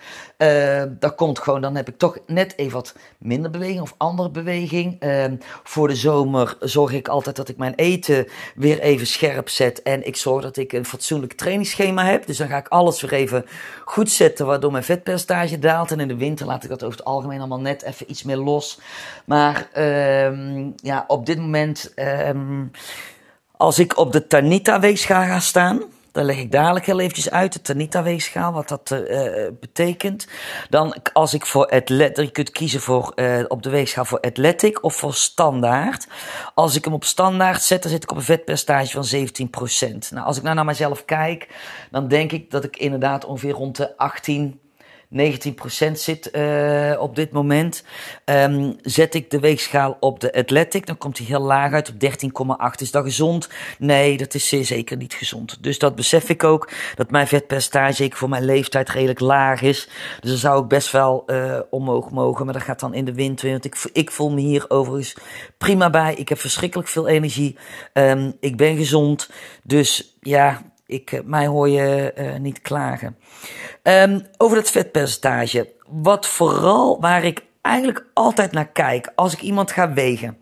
Dat 1.00 1.16
komt 1.16 1.40
gewoon, 1.40 1.62
dan 1.62 1.76
heb 1.76 1.88
ik 1.88 1.98
toch 1.98 2.18
net 2.28 2.54
even 2.58 2.74
wat 2.74 2.96
minder 3.18 3.52
beweging 3.52 3.82
of 3.82 3.96
andere 3.98 4.30
beweging. 4.30 5.04
Uh, 5.04 5.26
voor 5.64 5.88
de 5.88 5.96
zomer 5.96 6.58
zorg 6.60 6.92
ik 6.92 7.08
altijd 7.08 7.36
dat 7.36 7.50
ik 7.50 7.58
mijn 7.58 7.74
eten 7.76 8.28
weer 8.56 8.80
even 8.80 9.08
scherp 9.08 9.50
zet. 9.50 9.82
En 9.82 10.08
ik 10.08 10.16
zorg 10.16 10.44
dat 10.44 10.58
ik 10.58 10.74
een 10.74 10.86
fatsoenlijk 10.86 11.34
trainingsschema 11.34 12.06
heb. 12.06 12.26
Dus 12.26 12.38
dan 12.38 12.48
ga 12.48 12.58
ik 12.58 12.68
alles 12.68 13.02
weer 13.02 13.14
even 13.14 13.46
goed 13.86 14.12
zetten, 14.12 14.46
waardoor 14.46 14.72
mijn 14.72 14.84
vetpercentage 14.84 15.60
daalt. 15.60 15.92
En 15.92 16.00
in 16.00 16.08
de 16.08 16.16
winter 16.16 16.46
laat 16.46 16.64
ik 16.64 16.70
dat 16.70 16.84
over 16.84 16.98
het 16.98 17.08
algemeen 17.08 17.40
allemaal 17.40 17.60
net 17.60 17.84
even 17.84 18.12
iets 18.12 18.24
meer 18.24 18.38
los. 18.38 18.80
Maar 19.26 19.70
uh, 19.78 20.68
ja, 20.76 21.04
op 21.08 21.26
dit 21.26 21.38
moment, 21.38 21.94
um, 21.96 22.72
als 23.52 23.80
ik 23.80 23.98
op 23.98 24.12
de 24.12 24.28
Tanita 24.28 24.80
weegschaal 24.80 25.24
ga 25.24 25.40
staan 25.40 25.82
dan 26.14 26.26
leg 26.26 26.38
ik 26.38 26.52
dadelijk 26.52 26.86
heel 26.86 27.00
eventjes 27.00 27.30
uit, 27.30 27.54
de 27.54 27.62
Tanita-weegschaal, 27.62 28.54
wat 28.54 28.68
dat 28.68 28.92
uh, 28.92 29.48
betekent. 29.60 30.28
Dan, 30.70 30.96
als 31.14 31.34
ik 31.34 31.46
voor 31.46 31.70
athletic, 31.70 32.26
je 32.26 32.32
kunt 32.32 32.52
kiezen 32.52 32.80
voor, 32.80 33.12
uh, 33.16 33.44
op 33.48 33.64
de 33.64 33.70
weegschaal 33.70 34.06
voor 34.06 34.20
athletic 34.20 34.84
of 34.84 34.96
voor 34.96 35.14
standaard. 35.14 36.08
Als 36.54 36.76
ik 36.76 36.86
hem 36.86 36.94
op 36.94 37.04
standaard 37.04 37.62
zet, 37.62 37.82
dan 37.82 37.92
zit 37.92 38.04
ik 38.04 38.12
op 38.12 38.18
een 38.18 38.24
vetpercentage 38.24 39.02
van 39.02 39.28
17%. 39.96 40.10
Nou, 40.10 40.26
als 40.26 40.38
ik 40.38 40.44
nou 40.44 40.56
naar 40.56 40.66
mezelf 40.66 41.06
kijk, 41.06 41.48
dan 41.92 42.08
denk 42.08 42.32
ik 42.32 42.52
dat 42.52 42.64
ik 42.64 42.78
inderdaad 42.78 43.26
ongeveer 43.26 43.54
rond 43.54 43.76
de 43.78 43.98
18, 43.98 44.60
19% 45.14 45.92
zit 45.92 46.30
uh, 46.36 46.96
op 47.00 47.16
dit 47.16 47.32
moment. 47.32 47.84
Um, 48.26 48.76
zet 48.82 49.14
ik 49.14 49.30
de 49.30 49.40
weegschaal 49.40 49.98
op 50.00 50.20
de 50.20 50.34
Athletic, 50.34 50.86
dan 50.86 50.98
komt 50.98 51.18
hij 51.18 51.28
heel 51.28 51.42
laag 51.42 51.72
uit 51.74 51.90
op 51.90 51.96
13,8. 52.76 52.82
Is 52.82 52.92
dat 52.92 53.04
gezond? 53.04 53.50
Nee, 53.78 54.18
dat 54.18 54.34
is 54.34 54.48
zeer 54.48 54.66
zeker 54.66 54.98
niet 54.98 55.14
gezond. 55.14 55.64
Dus 55.64 55.80
dat 55.80 55.96
besef 55.96 56.30
ik 56.30 56.44
ook, 56.44 56.72
dat 56.96 57.12
mijn 57.12 57.28
vetpercentage 57.28 58.12
voor 58.14 58.30
mijn 58.30 58.46
leeftijd 58.46 58.90
redelijk 58.90 59.20
laag 59.20 59.62
is. 59.62 59.90
Dus 60.20 60.30
dan 60.30 60.40
zou 60.40 60.64
ik 60.64 60.68
best 60.68 60.92
wel 60.92 61.24
uh, 61.28 61.60
omhoog 61.70 62.12
mogen, 62.12 62.46
maar 62.46 62.54
dat 62.54 62.64
gaat 62.64 62.80
dan 62.80 62.94
in 62.94 63.06
de 63.06 63.14
wind. 63.14 63.42
Want 63.42 63.66
ik, 63.66 63.90
ik 63.94 64.12
voel 64.12 64.32
me 64.32 64.42
hier 64.42 64.66
overigens 64.68 65.16
prima 65.58 65.90
bij. 65.90 66.14
Ik 66.16 66.30
heb 66.30 66.40
verschrikkelijk 66.40 66.90
veel 66.90 67.08
energie. 67.08 67.58
Um, 67.94 68.34
ik 68.40 68.58
ben 68.58 68.78
gezond. 68.78 69.30
Dus 69.64 70.16
ja, 70.20 70.62
ik, 70.94 71.22
mij 71.26 71.48
hoor 71.48 71.70
je 71.70 72.14
uh, 72.18 72.36
niet 72.36 72.62
klagen. 72.62 73.18
Um, 73.84 74.26
over 74.38 74.58
het 74.58 74.70
vetpercentage. 74.70 75.74
Wat 75.88 76.28
vooral 76.28 77.00
waar 77.00 77.24
ik 77.24 77.44
eigenlijk 77.62 78.06
altijd 78.14 78.52
naar 78.52 78.68
kijk 78.68 79.12
als 79.16 79.34
ik 79.34 79.42
iemand 79.42 79.72
ga 79.72 79.94
wegen. 79.94 80.38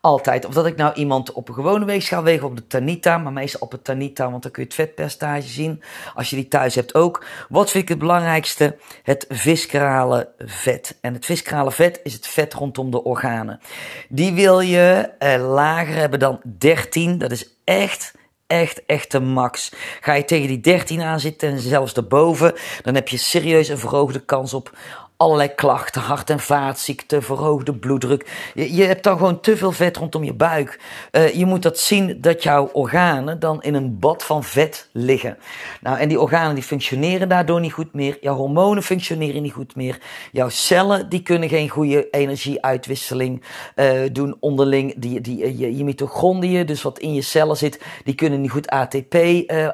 Altijd. 0.00 0.46
Of 0.46 0.54
dat 0.54 0.66
ik 0.66 0.76
nou 0.76 0.94
iemand 0.94 1.32
op 1.32 1.48
een 1.48 1.54
gewone 1.54 1.84
weegschaal 1.84 2.22
weeg, 2.22 2.42
op 2.42 2.56
de 2.56 2.66
Tanita, 2.66 3.18
maar 3.18 3.32
meestal 3.32 3.60
op 3.60 3.72
het 3.72 3.84
Tanita, 3.84 4.30
want 4.30 4.42
dan 4.42 4.52
kun 4.52 4.62
je 4.62 4.68
het 4.68 4.78
vetpercentage 4.78 5.48
zien. 5.48 5.82
Als 6.14 6.30
je 6.30 6.36
die 6.36 6.48
thuis 6.48 6.74
hebt 6.74 6.94
ook. 6.94 7.24
Wat 7.48 7.70
vind 7.70 7.82
ik 7.82 7.88
het 7.88 7.98
belangrijkste? 7.98 8.76
Het 9.02 9.26
viscerale 9.28 10.32
vet. 10.38 10.98
En 11.00 11.14
het 11.14 11.24
viscerale 11.24 11.72
vet 11.72 12.00
is 12.02 12.12
het 12.12 12.26
vet 12.26 12.54
rondom 12.54 12.90
de 12.90 13.02
organen. 13.02 13.60
Die 14.08 14.32
wil 14.32 14.60
je 14.60 15.10
uh, 15.18 15.52
lager 15.54 15.94
hebben 15.94 16.18
dan 16.18 16.40
13. 16.58 17.18
Dat 17.18 17.30
is 17.30 17.56
echt 17.64 18.14
echt, 18.46 18.84
echt 18.86 19.10
de 19.10 19.20
max. 19.20 19.72
Ga 20.00 20.14
je 20.14 20.24
tegen 20.24 20.48
die 20.48 20.60
13 20.60 21.02
aan 21.02 21.20
zitten 21.20 21.48
en 21.48 21.58
zelfs 21.58 21.94
daarboven, 21.94 22.54
dan 22.82 22.94
heb 22.94 23.08
je 23.08 23.16
serieus 23.16 23.68
een 23.68 23.78
verhoogde 23.78 24.20
kans 24.20 24.54
op 24.54 24.78
allerlei 25.16 25.54
klachten, 25.54 26.02
hart- 26.02 26.30
en 26.30 26.40
vaatziekten, 26.40 27.22
verhoogde 27.22 27.74
bloeddruk. 27.74 28.50
Je, 28.54 28.74
je, 28.74 28.84
hebt 28.84 29.02
dan 29.02 29.16
gewoon 29.16 29.40
te 29.40 29.56
veel 29.56 29.72
vet 29.72 29.96
rondom 29.96 30.24
je 30.24 30.34
buik. 30.34 30.80
Uh, 31.12 31.34
je 31.34 31.46
moet 31.46 31.62
dat 31.62 31.78
zien 31.78 32.20
dat 32.20 32.42
jouw 32.42 32.70
organen 32.72 33.38
dan 33.38 33.62
in 33.62 33.74
een 33.74 33.98
bad 33.98 34.24
van 34.24 34.44
vet 34.44 34.88
liggen. 34.92 35.38
Nou, 35.80 35.98
en 35.98 36.08
die 36.08 36.20
organen 36.20 36.54
die 36.54 36.64
functioneren 36.64 37.28
daardoor 37.28 37.60
niet 37.60 37.72
goed 37.72 37.94
meer. 37.94 38.18
Jouw 38.20 38.34
hormonen 38.34 38.82
functioneren 38.82 39.42
niet 39.42 39.52
goed 39.52 39.76
meer. 39.76 39.98
Jouw 40.32 40.48
cellen 40.48 41.08
die 41.08 41.22
kunnen 41.22 41.48
geen 41.48 41.68
goede 41.68 42.10
energieuitwisseling 42.10 43.42
uh, 43.76 44.00
doen 44.12 44.36
onderling. 44.40 44.94
Die, 44.96 45.20
die, 45.20 45.58
je, 45.58 45.76
je 45.76 45.84
mitochondriën, 45.84 46.66
dus 46.66 46.82
wat 46.82 46.98
in 46.98 47.14
je 47.14 47.22
cellen 47.22 47.56
zit, 47.56 47.80
die 48.04 48.14
kunnen 48.14 48.40
niet 48.40 48.50
goed 48.50 48.68
ATP 48.68 49.16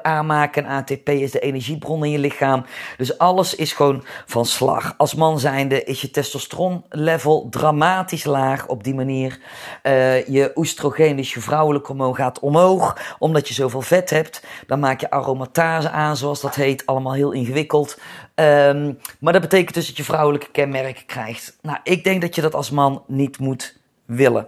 aanmaken. 0.01 0.65
En 0.65 0.69
ATP 0.69 1.09
is 1.09 1.31
de 1.31 1.39
energiebron 1.39 2.05
in 2.05 2.11
je 2.11 2.19
lichaam. 2.19 2.65
Dus 2.97 3.17
alles 3.17 3.55
is 3.55 3.73
gewoon 3.73 4.03
van 4.25 4.45
slag. 4.45 4.93
Als 4.97 5.15
man 5.15 5.30
zijnde 5.39 5.83
is 5.83 6.01
je 6.01 6.11
testosteronlevel 6.11 7.47
dramatisch 7.49 8.23
laag 8.23 8.67
op 8.67 8.83
die 8.83 8.95
manier. 8.95 9.39
Uh, 9.83 10.27
je 10.27 10.51
oestrogeen, 10.55 11.15
dus 11.15 11.33
je 11.33 11.39
vrouwelijke 11.39 11.87
hormoon, 11.87 12.15
gaat 12.15 12.39
omhoog 12.39 13.15
omdat 13.19 13.47
je 13.47 13.53
zoveel 13.53 13.81
vet 13.81 14.09
hebt. 14.09 14.43
Dan 14.67 14.79
maak 14.79 14.99
je 14.99 15.09
aromatase 15.09 15.89
aan, 15.89 16.17
zoals 16.17 16.41
dat 16.41 16.55
heet. 16.55 16.85
Allemaal 16.85 17.13
heel 17.13 17.31
ingewikkeld. 17.31 17.99
Um, 18.35 18.99
maar 19.19 19.33
dat 19.33 19.41
betekent 19.41 19.73
dus 19.73 19.87
dat 19.87 19.97
je 19.97 20.03
vrouwelijke 20.03 20.51
kenmerken 20.51 21.05
krijgt. 21.05 21.57
Nou, 21.61 21.77
ik 21.83 22.03
denk 22.03 22.21
dat 22.21 22.35
je 22.35 22.41
dat 22.41 22.55
als 22.55 22.69
man 22.69 23.03
niet 23.07 23.39
moet 23.39 23.77
willen. 24.05 24.47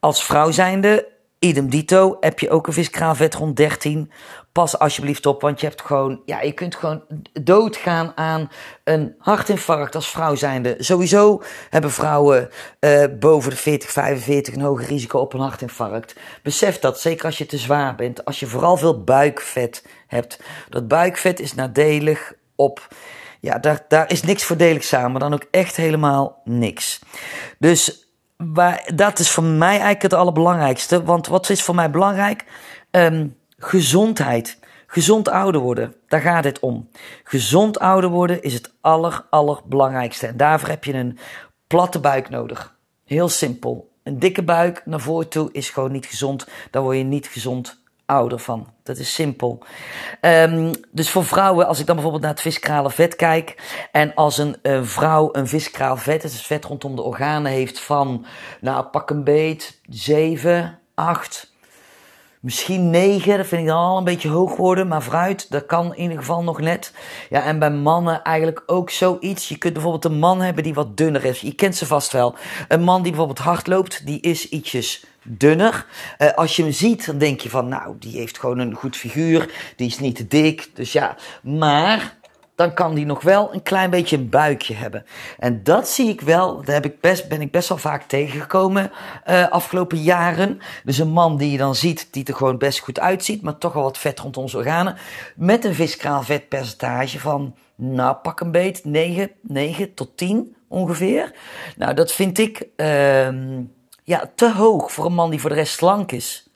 Als 0.00 0.24
vrouw 0.24 0.50
zijnde 0.50 1.08
Idem 1.46 1.70
dito, 1.70 2.16
heb 2.20 2.38
je 2.38 2.50
ook 2.50 2.66
een 2.66 2.72
viskraalvet 2.72 3.34
rond 3.34 3.56
13. 3.56 4.10
Pas 4.52 4.78
alsjeblieft 4.78 5.26
op, 5.26 5.40
want 5.40 5.60
je 5.60 5.66
hebt 5.66 5.82
gewoon, 5.82 6.22
ja, 6.24 6.40
je 6.40 6.52
kunt 6.52 6.74
gewoon 6.74 7.02
doodgaan 7.42 8.12
aan 8.14 8.50
een 8.84 9.14
hartinfarct 9.18 9.94
als 9.94 10.08
vrouw 10.08 10.34
zijnde. 10.34 10.74
Sowieso 10.78 11.42
hebben 11.70 11.90
vrouwen 11.90 12.48
uh, 12.80 13.04
boven 13.18 13.50
de 13.50 13.56
40, 13.56 13.90
45 13.90 14.54
een 14.54 14.60
hoger 14.60 14.86
risico 14.86 15.18
op 15.18 15.32
een 15.32 15.40
hartinfarct. 15.40 16.16
Besef 16.42 16.78
dat, 16.78 17.00
zeker 17.00 17.24
als 17.24 17.38
je 17.38 17.46
te 17.46 17.58
zwaar 17.58 17.94
bent, 17.94 18.24
als 18.24 18.40
je 18.40 18.46
vooral 18.46 18.76
veel 18.76 19.04
buikvet 19.04 19.84
hebt. 20.06 20.40
Dat 20.68 20.88
buikvet 20.88 21.40
is 21.40 21.54
nadelig 21.54 22.34
op, 22.54 22.88
ja, 23.40 23.58
daar, 23.58 23.84
daar 23.88 24.10
is 24.10 24.22
niks 24.22 24.44
voordelig 24.44 24.84
samen, 24.84 25.20
dan 25.20 25.34
ook 25.34 25.46
echt 25.50 25.76
helemaal 25.76 26.40
niks. 26.44 27.00
Dus 27.58 28.05
maar 28.36 28.90
dat 28.94 29.18
is 29.18 29.30
voor 29.30 29.44
mij 29.44 29.68
eigenlijk 29.68 30.02
het 30.02 30.14
allerbelangrijkste. 30.14 31.02
Want 31.02 31.26
wat 31.26 31.50
is 31.50 31.62
voor 31.62 31.74
mij 31.74 31.90
belangrijk? 31.90 32.44
Um, 32.90 33.36
gezondheid. 33.56 34.58
Gezond 34.86 35.28
ouder 35.28 35.60
worden, 35.60 35.94
daar 36.08 36.20
gaat 36.20 36.44
het 36.44 36.60
om. 36.60 36.88
Gezond 37.24 37.78
ouder 37.78 38.10
worden 38.10 38.42
is 38.42 38.54
het 38.54 38.72
aller, 38.80 39.26
allerbelangrijkste. 39.30 40.26
En 40.26 40.36
daarvoor 40.36 40.68
heb 40.68 40.84
je 40.84 40.92
een 40.92 41.18
platte 41.66 42.00
buik 42.00 42.28
nodig. 42.28 42.76
Heel 43.04 43.28
simpel. 43.28 43.92
Een 44.02 44.18
dikke 44.18 44.42
buik 44.42 44.82
naar 44.84 45.00
voren 45.00 45.28
toe 45.28 45.48
is 45.52 45.70
gewoon 45.70 45.92
niet 45.92 46.06
gezond. 46.06 46.46
Daar 46.70 46.82
word 46.82 46.96
je 46.96 47.02
niet 47.02 47.26
gezond 47.26 47.84
ouder 48.06 48.38
van. 48.38 48.66
Dat 48.82 48.98
is 48.98 49.14
simpel. 49.14 49.62
Um, 50.20 50.70
dus 50.90 51.10
voor 51.10 51.24
vrouwen, 51.24 51.66
als 51.66 51.78
ik 51.78 51.86
dan 51.86 51.94
bijvoorbeeld 51.94 52.24
naar 52.24 52.32
het 52.32 52.42
viskrale 52.42 52.90
vet 52.90 53.16
kijk. 53.16 53.78
En 53.92 54.14
als 54.14 54.38
een 54.38 54.56
vrouw 54.86 55.28
een 55.32 55.48
viskraal 55.48 55.96
vet, 55.96 56.22
dus 56.22 56.46
vet 56.46 56.64
rondom 56.64 56.96
de 56.96 57.02
organen 57.02 57.52
heeft 57.52 57.80
van, 57.80 58.26
nou 58.60 58.84
pak 58.84 59.10
een 59.10 59.24
beet, 59.24 59.80
7, 59.88 60.78
8, 60.94 61.54
misschien 62.40 62.90
9. 62.90 63.36
Dat 63.36 63.46
vind 63.46 63.60
ik 63.60 63.66
dan 63.66 63.76
al 63.76 63.98
een 63.98 64.04
beetje 64.04 64.28
hoog 64.28 64.56
worden. 64.56 64.88
Maar 64.88 65.00
fruit, 65.00 65.50
dat 65.50 65.66
kan 65.66 65.94
in 65.94 66.02
ieder 66.02 66.18
geval 66.18 66.42
nog 66.42 66.60
net. 66.60 66.92
Ja, 67.28 67.42
en 67.42 67.58
bij 67.58 67.70
mannen 67.70 68.22
eigenlijk 68.22 68.62
ook 68.66 68.90
zoiets. 68.90 69.48
Je 69.48 69.58
kunt 69.58 69.72
bijvoorbeeld 69.72 70.04
een 70.04 70.18
man 70.18 70.40
hebben 70.40 70.62
die 70.62 70.74
wat 70.74 70.96
dunner 70.96 71.24
is. 71.24 71.40
Je 71.40 71.54
kent 71.54 71.76
ze 71.76 71.86
vast 71.86 72.12
wel. 72.12 72.34
Een 72.68 72.82
man 72.82 73.02
die 73.02 73.10
bijvoorbeeld 73.10 73.46
hard 73.46 73.66
loopt, 73.66 74.06
die 74.06 74.20
is 74.20 74.48
ietsjes 74.48 75.04
dunner. 75.26 75.86
Uh, 76.18 76.32
als 76.32 76.56
je 76.56 76.62
hem 76.62 76.72
ziet, 76.72 77.06
dan 77.06 77.18
denk 77.18 77.40
je 77.40 77.50
van, 77.50 77.68
nou, 77.68 77.96
die 77.98 78.18
heeft 78.18 78.38
gewoon 78.38 78.58
een 78.58 78.74
goed 78.74 78.96
figuur. 78.96 79.72
Die 79.76 79.86
is 79.86 79.98
niet 79.98 80.16
te 80.16 80.26
dik. 80.26 80.70
Dus 80.74 80.92
ja, 80.92 81.16
maar 81.42 82.16
dan 82.56 82.74
kan 82.74 82.94
die 82.94 83.06
nog 83.06 83.22
wel 83.22 83.54
een 83.54 83.62
klein 83.62 83.90
beetje 83.90 84.16
een 84.16 84.28
buikje 84.28 84.74
hebben. 84.74 85.04
En 85.38 85.62
dat 85.62 85.88
zie 85.88 86.08
ik 86.08 86.20
wel, 86.20 86.62
daar 86.62 86.74
heb 86.74 86.84
ik 86.84 87.00
best, 87.00 87.28
ben 87.28 87.40
ik 87.40 87.50
best 87.50 87.68
wel 87.68 87.78
vaak 87.78 88.02
tegengekomen 88.02 88.90
uh, 89.26 89.48
afgelopen 89.48 89.98
jaren. 89.98 90.58
Dus 90.84 90.98
een 90.98 91.08
man 91.08 91.36
die 91.36 91.50
je 91.50 91.58
dan 91.58 91.74
ziet, 91.74 92.08
die 92.10 92.24
er 92.24 92.34
gewoon 92.34 92.58
best 92.58 92.78
goed 92.78 93.00
uitziet, 93.00 93.42
maar 93.42 93.58
toch 93.58 93.72
wel 93.72 93.82
wat 93.82 93.98
vet 93.98 94.18
rond 94.18 94.36
onze 94.36 94.56
organen. 94.56 94.96
Met 95.36 95.64
een 95.64 95.74
visceraal 95.74 96.22
vetpercentage 96.22 97.20
van, 97.20 97.54
nou 97.74 98.16
pak 98.16 98.40
een 98.40 98.50
beet, 98.50 98.84
9, 98.84 99.30
9 99.42 99.94
tot 99.94 100.16
10 100.16 100.56
ongeveer. 100.68 101.34
Nou, 101.76 101.94
dat 101.94 102.12
vind 102.12 102.38
ik 102.38 102.66
uh, 102.76 103.28
ja, 104.06 104.30
te 104.34 104.52
hoog 104.52 104.92
voor 104.92 105.04
een 105.04 105.14
man 105.14 105.30
die 105.30 105.40
voor 105.40 105.50
de 105.50 105.56
rest 105.56 105.74
slank 105.74 106.12
is. 106.12 106.48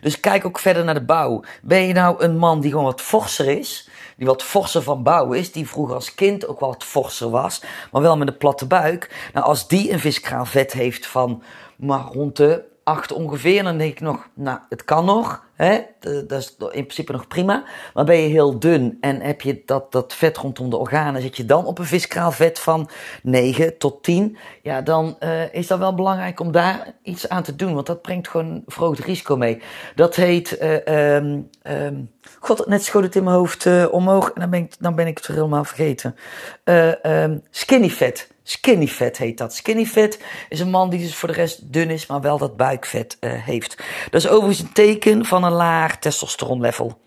Dus 0.00 0.20
kijk 0.20 0.44
ook 0.44 0.58
verder 0.58 0.84
naar 0.84 0.94
de 0.94 1.04
bouw. 1.04 1.42
Ben 1.62 1.82
je 1.86 1.92
nou 1.92 2.22
een 2.22 2.38
man 2.38 2.60
die 2.60 2.70
gewoon 2.70 2.84
wat 2.84 3.00
forser 3.00 3.48
is, 3.48 3.88
die 4.16 4.26
wat 4.26 4.42
forser 4.42 4.82
van 4.82 5.02
bouw 5.02 5.32
is, 5.32 5.52
die 5.52 5.68
vroeger 5.68 5.94
als 5.94 6.14
kind 6.14 6.46
ook 6.46 6.60
wat 6.60 6.84
forser 6.84 7.30
was, 7.30 7.62
maar 7.92 8.02
wel 8.02 8.16
met 8.16 8.28
een 8.28 8.36
platte 8.36 8.66
buik. 8.66 9.30
Nou, 9.32 9.46
als 9.46 9.68
die 9.68 9.92
een 9.92 10.00
viskraal 10.00 10.44
vet 10.44 10.72
heeft 10.72 11.06
van 11.06 11.42
maar 11.76 12.04
rond 12.04 12.36
de 12.36 12.64
8 12.84 13.12
ongeveer, 13.12 13.62
dan 13.62 13.78
denk 13.78 13.92
ik 13.92 14.00
nog, 14.00 14.28
nou, 14.34 14.58
het 14.68 14.84
kan 14.84 15.04
nog. 15.04 15.42
Hè? 15.54 15.80
Dat 16.00 16.32
is 16.32 16.56
in 16.58 16.68
principe 16.68 17.12
nog 17.12 17.28
prima. 17.28 17.64
Maar 17.94 18.04
ben 18.04 18.16
je 18.16 18.28
heel 18.28 18.58
dun 18.58 18.98
en 19.00 19.20
heb 19.20 19.40
je 19.40 19.62
dat, 19.66 19.92
dat 19.92 20.14
vet 20.14 20.36
rondom 20.36 20.70
de 20.70 20.76
organen, 20.76 21.22
zit 21.22 21.36
je 21.36 21.44
dan 21.44 21.66
op 21.66 21.78
een 21.78 21.84
viskraalvet 21.84 22.58
van 22.58 22.88
9 23.22 23.78
tot 23.78 24.02
10, 24.02 24.36
ja, 24.62 24.80
dan 24.80 25.16
uh, 25.20 25.54
is 25.54 25.66
dat 25.66 25.78
wel 25.78 25.94
belangrijk 25.94 26.40
om 26.40 26.52
daar 26.52 26.94
iets 27.02 27.28
aan 27.28 27.42
te 27.42 27.56
doen. 27.56 27.74
Want 27.74 27.86
dat 27.86 28.02
brengt 28.02 28.28
gewoon 28.28 28.62
verhoogd 28.66 28.98
risico 28.98 29.36
mee. 29.36 29.62
Dat 29.94 30.14
heet, 30.14 30.58
uh, 30.62 31.14
um, 31.16 31.50
um, 31.62 32.10
god, 32.40 32.66
net 32.66 32.84
schoot 32.84 33.02
het 33.02 33.16
in 33.16 33.24
mijn 33.24 33.36
hoofd 33.36 33.64
uh, 33.64 33.86
omhoog 33.90 34.30
en 34.30 34.40
dan 34.40 34.50
ben 34.50 34.60
ik, 34.60 34.74
dan 34.78 34.94
ben 34.94 35.06
ik 35.06 35.16
het 35.16 35.26
helemaal 35.26 35.64
vergeten. 35.64 36.16
Um, 36.64 37.42
skinny 37.50 37.90
fat. 37.90 38.32
Skinny 38.46 38.86
fat 38.86 39.16
heet 39.16 39.38
dat. 39.38 39.54
Skinny 39.54 39.84
fat 39.84 40.18
is 40.48 40.60
een 40.60 40.70
man 40.70 40.90
die 40.90 41.00
dus 41.00 41.14
voor 41.14 41.28
de 41.28 41.34
rest 41.34 41.72
dun 41.72 41.90
is, 41.90 42.06
maar 42.06 42.20
wel 42.20 42.38
dat 42.38 42.56
buikvet 42.56 43.16
uh, 43.20 43.32
heeft. 43.32 43.76
Dat 44.10 44.24
is 44.24 44.28
overigens 44.28 44.58
een 44.58 44.72
teken 44.72 45.24
van 45.24 45.44
een 45.44 45.52
laag 45.52 45.98
testosteronlevel. 45.98 47.00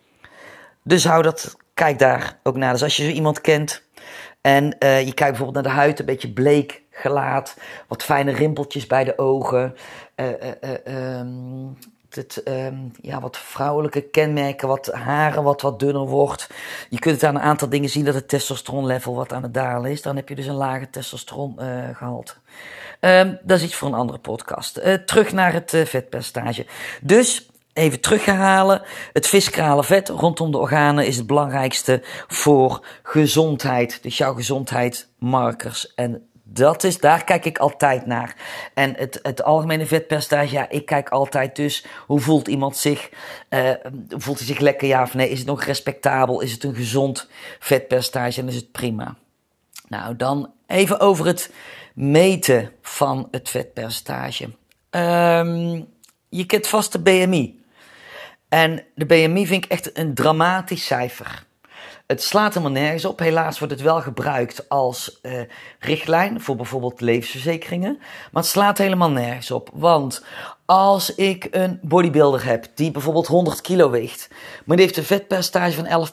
Dus 0.83 1.05
hou 1.05 1.21
dat, 1.21 1.57
kijk 1.73 1.99
daar 1.99 2.39
ook 2.43 2.55
naar. 2.55 2.71
Dus 2.71 2.83
als 2.83 2.97
je 2.97 3.03
zo 3.03 3.09
iemand 3.09 3.41
kent 3.41 3.83
en 4.41 4.63
uh, 4.63 4.99
je 4.99 5.13
kijkt 5.13 5.37
bijvoorbeeld 5.37 5.53
naar 5.53 5.73
de 5.73 5.79
huid, 5.79 5.99
een 5.99 6.05
beetje 6.05 6.33
bleek 6.33 6.81
gelaat, 6.91 7.57
wat 7.87 8.03
fijne 8.03 8.31
rimpeltjes 8.31 8.87
bij 8.87 9.03
de 9.03 9.17
ogen, 9.17 9.75
uh, 10.15 11.19
um, 11.19 11.77
het, 12.17 12.41
um, 12.45 12.91
ja, 13.01 13.19
wat 13.21 13.37
vrouwelijke 13.37 14.01
kenmerken, 14.01 14.67
wat 14.67 14.87
haren 14.91 15.43
wat 15.43 15.61
wat 15.61 15.79
dunner 15.79 16.05
wordt. 16.05 16.49
Je 16.89 16.99
kunt 16.99 17.15
het 17.15 17.23
aan 17.23 17.35
een 17.35 17.41
aantal 17.41 17.69
dingen 17.69 17.89
zien 17.89 18.05
dat 18.05 18.13
het 18.13 18.27
testosteronlevel 18.27 19.15
wat 19.15 19.33
aan 19.33 19.43
het 19.43 19.53
dalen 19.53 19.91
is. 19.91 20.01
Dan 20.01 20.15
heb 20.15 20.29
je 20.29 20.35
dus 20.35 20.45
een 20.45 20.53
lage 20.53 20.89
testosterongehalte. 20.89 22.33
Uh, 23.01 23.19
um, 23.19 23.39
dat 23.43 23.57
is 23.57 23.63
iets 23.63 23.75
voor 23.75 23.87
een 23.87 23.93
andere 23.93 24.19
podcast. 24.19 24.77
Uh, 24.77 24.93
terug 24.93 25.31
naar 25.31 25.53
het 25.53 25.73
uh, 25.73 25.85
vetpercentage. 25.85 26.65
Dus 27.01 27.49
even 27.73 27.99
terughalen. 27.99 28.81
Het 29.13 29.27
viscerale 29.27 29.83
vet 29.83 30.09
rondom 30.09 30.51
de 30.51 30.57
organen 30.57 31.05
is 31.05 31.17
het 31.17 31.27
belangrijkste 31.27 32.01
voor 32.27 32.85
gezondheid. 33.03 34.03
Dus 34.03 34.17
jouw 34.17 34.33
gezondheidsmarkers 34.33 35.93
en 35.93 36.29
dat 36.49 36.83
is, 36.83 36.99
daar 36.99 37.23
kijk 37.23 37.45
ik 37.45 37.57
altijd 37.57 38.05
naar. 38.05 38.35
En 38.73 38.95
het, 38.95 39.19
het 39.21 39.43
algemene 39.43 39.85
vetpercentage, 39.85 40.53
ja, 40.53 40.69
ik 40.69 40.85
kijk 40.85 41.09
altijd 41.09 41.55
dus 41.55 41.85
hoe 42.05 42.19
voelt 42.19 42.47
iemand 42.47 42.77
zich? 42.77 43.09
Uh, 43.49 43.71
voelt 44.09 44.37
hij 44.37 44.47
zich 44.47 44.59
lekker 44.59 44.87
ja 44.87 45.01
of 45.01 45.13
nee? 45.13 45.29
Is 45.29 45.39
het 45.39 45.47
nog 45.47 45.63
respectabel? 45.63 46.41
Is 46.41 46.51
het 46.51 46.63
een 46.63 46.75
gezond 46.75 47.29
vetpercentage 47.59 48.41
en 48.41 48.47
is 48.47 48.55
het 48.55 48.71
prima? 48.71 49.15
Nou, 49.87 50.15
dan 50.15 50.51
even 50.67 50.99
over 50.99 51.25
het 51.25 51.51
meten 51.93 52.71
van 52.81 53.27
het 53.31 53.49
vetpercentage. 53.49 54.43
Um, 54.89 55.87
je 56.29 56.45
kent 56.45 56.67
vast 56.67 56.91
de 56.91 56.99
BMI. 56.99 57.65
En 58.49 58.83
de 58.95 59.05
BMI 59.05 59.47
vind 59.47 59.65
ik 59.65 59.71
echt 59.71 59.97
een 59.97 60.13
dramatisch 60.13 60.85
cijfer. 60.85 61.45
Het 62.07 62.23
slaat 62.23 62.53
helemaal 62.53 62.81
nergens 62.81 63.05
op. 63.05 63.19
Helaas 63.19 63.59
wordt 63.59 63.73
het 63.73 63.83
wel 63.83 64.01
gebruikt 64.01 64.69
als 64.69 65.19
uh, 65.21 65.41
richtlijn 65.79 66.41
voor 66.41 66.55
bijvoorbeeld 66.55 67.01
levensverzekeringen. 67.01 67.97
Maar 68.31 68.43
het 68.43 68.51
slaat 68.51 68.77
helemaal 68.77 69.11
nergens 69.11 69.51
op. 69.51 69.69
Want 69.73 70.23
als 70.65 71.15
ik 71.15 71.47
een 71.51 71.79
bodybuilder 71.81 72.45
heb 72.45 72.67
die 72.73 72.91
bijvoorbeeld 72.91 73.27
100 73.27 73.61
kilo 73.61 73.89
weegt, 73.89 74.29
maar 74.65 74.77
die 74.77 74.85
heeft 74.85 74.97
een 74.97 75.03
vetpercentage 75.03 75.85
van 75.85 76.07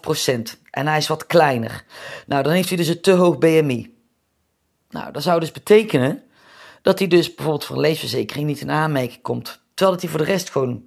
11% 0.52 0.58
en 0.70 0.86
hij 0.86 0.98
is 0.98 1.08
wat 1.08 1.26
kleiner. 1.26 1.84
Nou, 2.26 2.42
dan 2.42 2.52
heeft 2.52 2.68
hij 2.68 2.76
dus 2.76 2.88
een 2.88 3.00
te 3.00 3.12
hoog 3.12 3.38
BMI. 3.38 3.94
Nou, 4.90 5.12
dat 5.12 5.22
zou 5.22 5.40
dus 5.40 5.52
betekenen 5.52 6.22
dat 6.82 6.98
hij 6.98 7.08
dus 7.08 7.34
bijvoorbeeld 7.34 7.64
voor 7.64 7.76
een 7.76 7.82
levensverzekering 7.82 8.46
niet 8.46 8.60
in 8.60 8.70
aanmerking 8.70 9.22
komt. 9.22 9.62
Terwijl 9.74 9.90
dat 9.90 10.00
hij 10.00 10.10
voor 10.10 10.26
de 10.26 10.32
rest 10.32 10.50
gewoon 10.50 10.86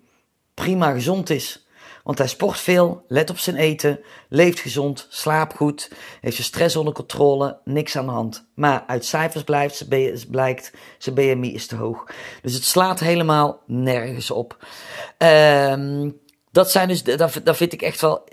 prima 0.54 0.92
gezond 0.92 1.30
is. 1.30 1.67
Want 2.08 2.20
hij 2.20 2.28
sport 2.28 2.60
veel, 2.60 3.04
let 3.08 3.30
op 3.30 3.38
zijn 3.38 3.56
eten, 3.56 4.00
leeft 4.30 4.60
gezond, 4.60 5.08
slaapt 5.10 5.56
goed, 5.56 5.92
heeft 6.22 6.36
zijn 6.36 6.48
stress 6.48 6.76
onder 6.76 6.94
controle, 6.94 7.60
niks 7.64 7.98
aan 7.98 8.06
de 8.06 8.12
hand. 8.12 8.48
Maar 8.54 8.84
uit 8.88 9.06
cijfers 9.06 9.44
blijft, 9.44 9.88
blijkt, 10.30 10.72
zijn 10.98 11.16
BMI 11.16 11.54
is 11.54 11.68
te 11.68 11.76
hoog. 11.76 12.06
Dus 12.42 12.54
het 12.54 12.64
slaat 12.64 13.00
helemaal 13.00 13.62
nergens 13.66 14.32
op. 14.32 14.66
Um, 15.18 16.20
dat 16.52 16.72
zijn 16.72 16.88
dus, 16.88 17.04
dat, 17.04 17.58
vind 17.58 17.74
ik 17.74 17.82
echt 17.82 18.02
wel 18.02 18.28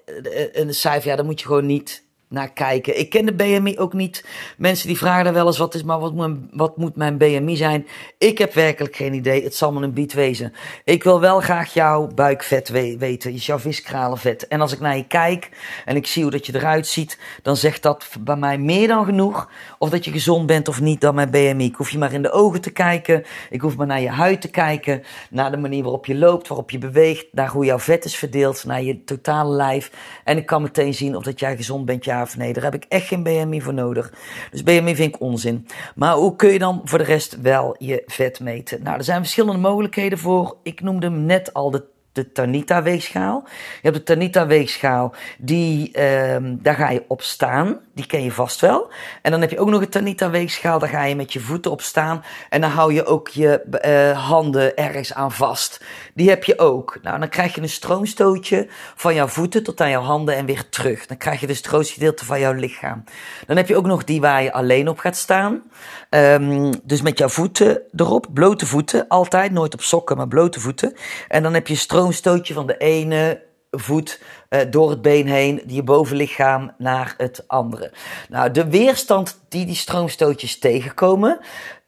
een 0.53 0.75
cijfer, 0.75 1.11
ja, 1.11 1.17
dat 1.17 1.27
moet 1.27 1.41
je 1.41 1.47
gewoon 1.47 1.67
niet 1.67 2.04
naar 2.29 2.53
kijken. 2.53 2.99
Ik 2.99 3.11
ken 3.11 3.27
de 3.27 3.35
BMI 3.35 3.79
ook 3.79 3.93
niet. 3.93 4.25
Mensen 4.57 4.87
die 4.87 4.99
vragen 4.99 5.25
daar 5.25 5.33
wel 5.33 5.47
eens 5.47 5.59
wat 5.59 5.75
is, 5.75 5.83
maar 5.83 5.99
wat 5.99 6.13
moet, 6.13 6.39
wat 6.51 6.77
moet 6.77 6.97
mijn 6.97 7.19
BMI 7.19 7.57
zijn? 7.57 7.87
Ik 8.19 8.39
heb 8.39 8.55
werkelijk 8.55 8.97
geen 8.97 9.15
idee. 9.15 9.45
Het 9.45 9.55
zal 9.55 9.73
me 9.73 9.83
een 9.83 9.93
bied 9.93 10.13
wezen. 10.13 10.53
Ik 10.85 11.05
wil 11.05 11.21
wel 11.21 11.41
graag 11.41 11.73
jouw 11.73 12.07
buikvet 12.07 12.69
we 12.69 12.97
weten, 12.99 13.35
jouw 13.35 13.59
viskralenvet. 13.59 14.49
En 14.49 14.61
als 14.61 14.73
ik 14.73 14.81
naar 14.81 14.97
je 14.97 15.07
kijk 15.07 15.49
en 15.85 15.97
ik 15.97 16.07
zie 16.07 16.23
hoe 16.23 16.33
dat 16.33 16.47
je 16.47 16.55
eruit 16.55 16.87
ziet, 16.87 17.19
dan 17.43 17.57
zegt 17.57 17.83
dat 17.83 18.09
bij 18.21 18.37
mij 18.37 18.59
meer 18.59 18.89
dan 18.89 19.05
genoeg. 19.05 19.51
Of 19.79 19.91
dat 19.91 20.05
je 20.05 20.11
gezond 20.11 20.47
bent 20.47 20.69
of 20.69 20.81
niet 20.81 21.01
dan 21.01 21.15
mijn 21.15 21.31
BMI. 21.31 21.65
Ik 21.65 21.75
hoef 21.75 21.91
je 21.91 21.99
maar 21.99 22.13
in 22.13 22.23
de 22.23 22.33
ogen 22.33 22.61
te 22.61 22.71
kijken. 22.71 23.25
Ik 23.51 23.61
hoef 23.61 23.77
maar 23.77 23.87
naar 23.87 24.01
je 24.01 24.11
huid 24.11 24.41
te 24.41 24.51
kijken. 24.51 25.03
Naar 25.31 25.51
de 25.51 25.57
manier 25.57 25.83
waarop 25.83 26.07
je 26.07 26.15
loopt, 26.15 26.49
waarop 26.49 26.71
je 26.71 26.79
beweegt. 26.79 27.27
Naar 27.33 27.49
hoe 27.49 27.65
jouw 27.65 27.79
vet 27.79 28.05
is 28.05 28.17
verdeeld, 28.17 28.65
naar 28.65 28.83
je 28.83 29.05
totale 29.05 29.55
lijf. 29.55 29.91
En 30.25 30.37
ik 30.37 30.47
kan 30.47 30.63
meteen 30.63 30.95
zien 30.95 31.17
of 31.17 31.23
dat 31.23 31.41
jij 31.41 31.57
gezond 31.57 31.85
bent, 31.85 32.05
ja 32.05 32.14
of 32.23 32.37
nee. 32.37 32.53
Daar 32.53 32.65
heb 32.65 32.75
ik 32.75 32.85
echt 32.89 33.07
geen 33.07 33.23
BMI 33.23 33.61
voor 33.61 33.75
nodig. 33.75 34.13
Dus 34.51 34.63
BMI 34.63 34.97
vind 34.97 35.15
ik 35.15 35.21
onzin. 35.21 35.67
Maar 35.95 36.15
hoe 36.15 36.37
kun 36.37 36.53
je 36.53 36.59
dan 36.59 36.81
voor 36.85 36.99
de 36.99 37.05
rest 37.05 37.41
wel 37.41 37.77
je 37.79 38.03
vet 38.07 38.41
meten? 38.41 38.83
Nou, 38.83 38.97
er 38.97 39.05
zijn 39.05 39.21
verschillende 39.21 39.61
mogelijkheden 39.61 40.19
voor. 40.19 40.57
Ik 40.63 40.81
noemde 40.81 41.07
hem 41.07 41.25
net 41.25 41.55
al 41.55 41.71
de 41.71 41.85
de 42.15 42.33
Tanita-weegschaal. 42.33 43.43
Je 43.47 43.81
hebt 43.83 43.97
de 43.97 44.03
Tanita-weegschaal, 44.03 45.15
die, 45.39 46.03
um, 46.03 46.59
daar 46.63 46.75
ga 46.75 46.91
je 46.91 47.05
op 47.09 47.23
staan. 47.23 47.79
Die 47.95 48.07
ken 48.07 48.23
je 48.23 48.33
vast 48.33 48.61
wel. 48.61 48.91
En 49.23 49.31
dan 49.31 49.41
heb 49.41 49.51
je 49.51 49.59
ook 49.59 49.69
nog 49.69 49.81
een 49.81 49.89
Tanita-weegschaal, 49.89 50.79
daar 50.79 50.89
ga 50.89 51.05
je 51.05 51.17
met 51.17 51.33
je 51.33 51.41
voeten 51.41 51.71
op 51.71 51.81
staan. 51.81 52.25
En 52.49 52.61
dan 52.61 52.71
hou 52.71 52.93
je 52.93 53.05
ook 53.05 53.29
je 53.29 53.63
uh, 53.85 54.29
handen 54.29 54.77
ergens 54.77 55.15
aan 55.15 55.33
vast. 55.33 55.85
Die 56.15 56.29
heb 56.29 56.45
je 56.45 56.59
ook. 56.59 56.99
Nou, 57.03 57.19
dan 57.19 57.29
krijg 57.29 57.55
je 57.55 57.61
een 57.61 57.69
stroomstootje 57.69 58.67
van 58.95 59.15
jouw 59.15 59.27
voeten 59.27 59.63
tot 59.63 59.81
aan 59.81 59.91
jouw 59.91 60.03
handen 60.03 60.37
en 60.37 60.47
weer 60.47 60.69
terug. 60.69 61.07
Dan 61.07 61.17
krijg 61.17 61.41
je 61.41 61.47
dus 61.47 61.57
het 61.57 61.67
grootste 61.67 61.95
gedeelte 61.95 62.25
van 62.25 62.41
jouw 62.41 62.53
lichaam. 62.53 63.05
Dan 63.47 63.57
heb 63.57 63.69
je 63.69 63.77
ook 63.77 63.87
nog 63.87 64.05
die 64.05 64.21
waar 64.21 64.43
je 64.43 64.53
alleen 64.53 64.89
op 64.89 64.99
gaat 64.99 65.17
staan. 65.17 65.63
Um, 66.11 66.73
dus 66.83 67.03
met 67.03 67.19
jouw 67.19 67.29
voeten 67.29 67.83
erop, 67.97 68.27
blote 68.33 68.67
voeten, 68.67 69.09
altijd, 69.09 69.53
nooit 69.53 69.75
op 69.75 69.83
sokken, 69.83 70.17
maar 70.17 70.29
blote 70.29 70.61
voeten. 70.61 70.95
En 71.29 71.43
dan 71.43 71.55
heb 71.55 71.67
je 71.67 71.75
stroom 71.75 72.04
stroomstootje 72.13 72.55
van 72.55 72.67
de 72.67 72.77
ene 72.77 73.43
voet 73.71 74.21
uh, 74.51 74.61
door 74.71 74.91
het 74.91 75.03
been 75.03 75.27
heen, 75.27 75.63
je 75.67 75.83
bovenlichaam 75.83 76.75
naar 76.79 77.15
het 77.17 77.45
andere. 77.47 77.93
Nou, 78.29 78.51
de 78.51 78.69
weerstand 78.69 79.41
die 79.49 79.67
die 79.67 79.75
stroomstootjes 79.75 80.59
tegenkomen, 80.59 81.39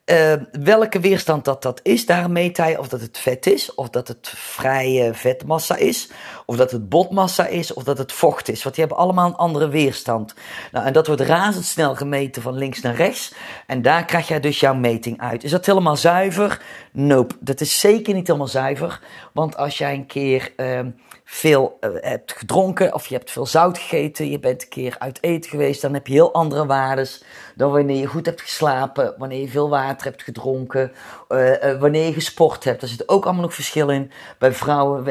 uh, 0.05 0.33
welke 0.63 1.01
weerstand 1.01 1.45
dat 1.45 1.63
dat 1.63 1.81
is, 1.83 2.07
daar 2.07 2.31
meet 2.31 2.57
hij 2.57 2.79
of 2.79 2.89
dat 2.89 3.01
het 3.01 3.19
vet 3.19 3.47
is, 3.47 3.75
of 3.75 3.89
dat 3.89 4.09
het 4.09 4.33
vrije 4.35 5.15
vetmassa 5.15 5.77
is, 5.77 6.11
of 6.47 6.57
dat 6.57 6.71
het 6.71 6.89
botmassa 6.89 7.47
is, 7.47 7.73
of 7.73 7.85
dat 7.85 7.99
het 7.99 8.13
vocht 8.13 8.49
is. 8.49 8.63
Want 8.63 8.75
die 8.75 8.85
hebben 8.85 9.03
allemaal 9.03 9.27
een 9.29 9.37
andere 9.37 9.69
weerstand. 9.69 10.35
Nou, 10.73 10.87
en 10.87 10.93
dat 10.93 11.07
wordt 11.07 11.23
razendsnel 11.23 11.95
gemeten 11.95 12.43
van 12.43 12.55
links 12.55 12.81
naar 12.81 12.95
rechts. 12.95 13.35
En 13.67 13.83
daar 13.83 14.05
krijg 14.05 14.29
jij 14.29 14.41
dus 14.41 14.61
jouw 14.61 14.75
meting 14.75 15.21
uit. 15.21 15.45
Is 15.45 15.51
dat 15.51 15.67
helemaal 15.67 15.97
zuiver? 15.97 16.63
Nope, 16.93 17.35
dat 17.41 17.61
is 17.61 17.81
zeker 17.81 18.15
niet 18.15 18.27
helemaal 18.27 18.49
zuiver. 18.49 19.01
Want 19.33 19.57
als 19.57 19.79
jij 19.79 19.95
een 19.95 20.07
keer 20.07 20.53
uh, 20.57 20.81
veel 21.29 21.79
uh, 21.81 21.91
hebt 22.01 22.33
gedronken 22.33 22.95
of 22.95 23.07
je 23.07 23.15
hebt 23.15 23.31
veel 23.31 23.47
zout 23.47 23.79
gegeten, 23.79 24.31
je 24.31 24.39
bent 24.39 24.63
een 24.63 24.69
keer 24.69 24.97
uit 24.99 25.19
eten 25.21 25.51
geweest, 25.51 25.83
dan 25.83 25.95
heb 25.95 26.07
je 26.07 26.13
heel 26.13 26.33
andere 26.33 26.67
waardes 26.67 27.25
dan 27.55 27.71
wanneer 27.71 28.01
je 28.01 28.07
goed 28.07 28.27
hebt 28.27 28.41
geslapen, 28.41 29.15
wanneer 29.19 29.41
je 29.41 29.49
veel 29.49 29.69
water 29.69 30.07
hebt 30.07 30.23
gedronken, 30.23 30.93
uh, 31.29 31.81
wanneer 31.81 32.07
je 32.07 32.13
gesport 32.13 32.65
hebt. 32.65 32.81
Daar 32.81 32.89
zit 32.89 33.09
ook 33.09 33.25
allemaal 33.25 33.43
nog 33.43 33.55
verschil 33.55 33.89
in. 33.89 34.11
Bij 34.39 34.53
vrouwen 34.53 35.05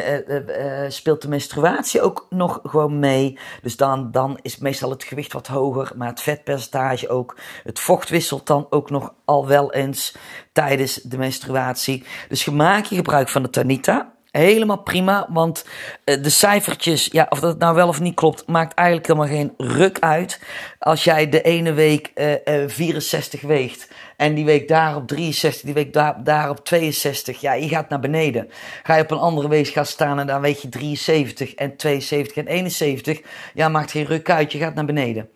speelt 0.91 1.21
de 1.21 1.27
menstruatie 1.27 2.01
ook 2.01 2.25
nog 2.29 2.59
gewoon 2.63 2.99
mee. 2.99 3.39
Dus 3.61 3.77
dan, 3.77 4.11
dan 4.11 4.39
is 4.41 4.57
meestal 4.57 4.89
het 4.89 5.03
gewicht 5.03 5.33
wat 5.33 5.47
hoger, 5.47 5.91
maar 5.95 6.07
het 6.07 6.21
vetpercentage 6.21 7.09
ook. 7.09 7.37
Het 7.63 7.79
vocht 7.79 8.09
wisselt 8.09 8.47
dan 8.47 8.67
ook 8.69 8.89
nog 8.89 9.13
al 9.25 9.47
wel 9.47 9.73
eens 9.73 10.15
tijdens 10.51 10.93
de 10.95 11.17
menstruatie. 11.17 12.05
Dus 12.29 12.45
maak 12.45 12.85
je 12.85 12.95
gebruik 12.95 13.29
van 13.29 13.43
de 13.43 13.49
Tanita. 13.49 14.14
Helemaal 14.35 14.81
prima, 14.81 15.27
want 15.29 15.65
eh, 16.03 16.23
de 16.23 16.29
cijfertjes, 16.29 17.09
ja, 17.11 17.25
of 17.29 17.39
dat 17.39 17.57
nou 17.57 17.75
wel 17.75 17.87
of 17.87 17.99
niet 17.99 18.15
klopt, 18.15 18.47
maakt 18.47 18.73
eigenlijk 18.73 19.07
helemaal 19.07 19.27
geen 19.27 19.53
ruk 19.57 19.99
uit. 19.99 20.39
Als 20.79 21.03
jij 21.03 21.29
de 21.29 21.41
ene 21.41 21.73
week 21.73 22.11
uh, 22.15 22.31
uh, 22.31 22.69
64 22.69 23.41
weegt 23.41 23.91
en 24.17 24.33
die 24.33 24.45
week 24.45 24.67
daarop 24.67 25.07
63, 25.07 25.61
die 25.61 25.73
week 25.73 25.93
daar, 25.93 26.23
daarop 26.23 26.65
62, 26.65 27.41
ja, 27.41 27.53
je 27.53 27.67
gaat 27.67 27.89
naar 27.89 27.99
beneden. 27.99 28.49
Ga 28.83 28.95
je 28.95 29.03
op 29.03 29.11
een 29.11 29.17
andere 29.17 29.47
week 29.47 29.79
staan 29.81 30.19
en 30.19 30.27
dan 30.27 30.41
weet 30.41 30.61
je 30.61 30.69
73 30.69 31.53
en 31.53 31.75
72 31.75 32.37
en 32.37 32.47
71, 32.47 33.21
ja, 33.53 33.69
maakt 33.69 33.91
geen 33.91 34.05
ruk 34.05 34.29
uit, 34.29 34.51
je 34.51 34.57
gaat 34.57 34.75
naar 34.75 34.85
beneden. 34.85 35.29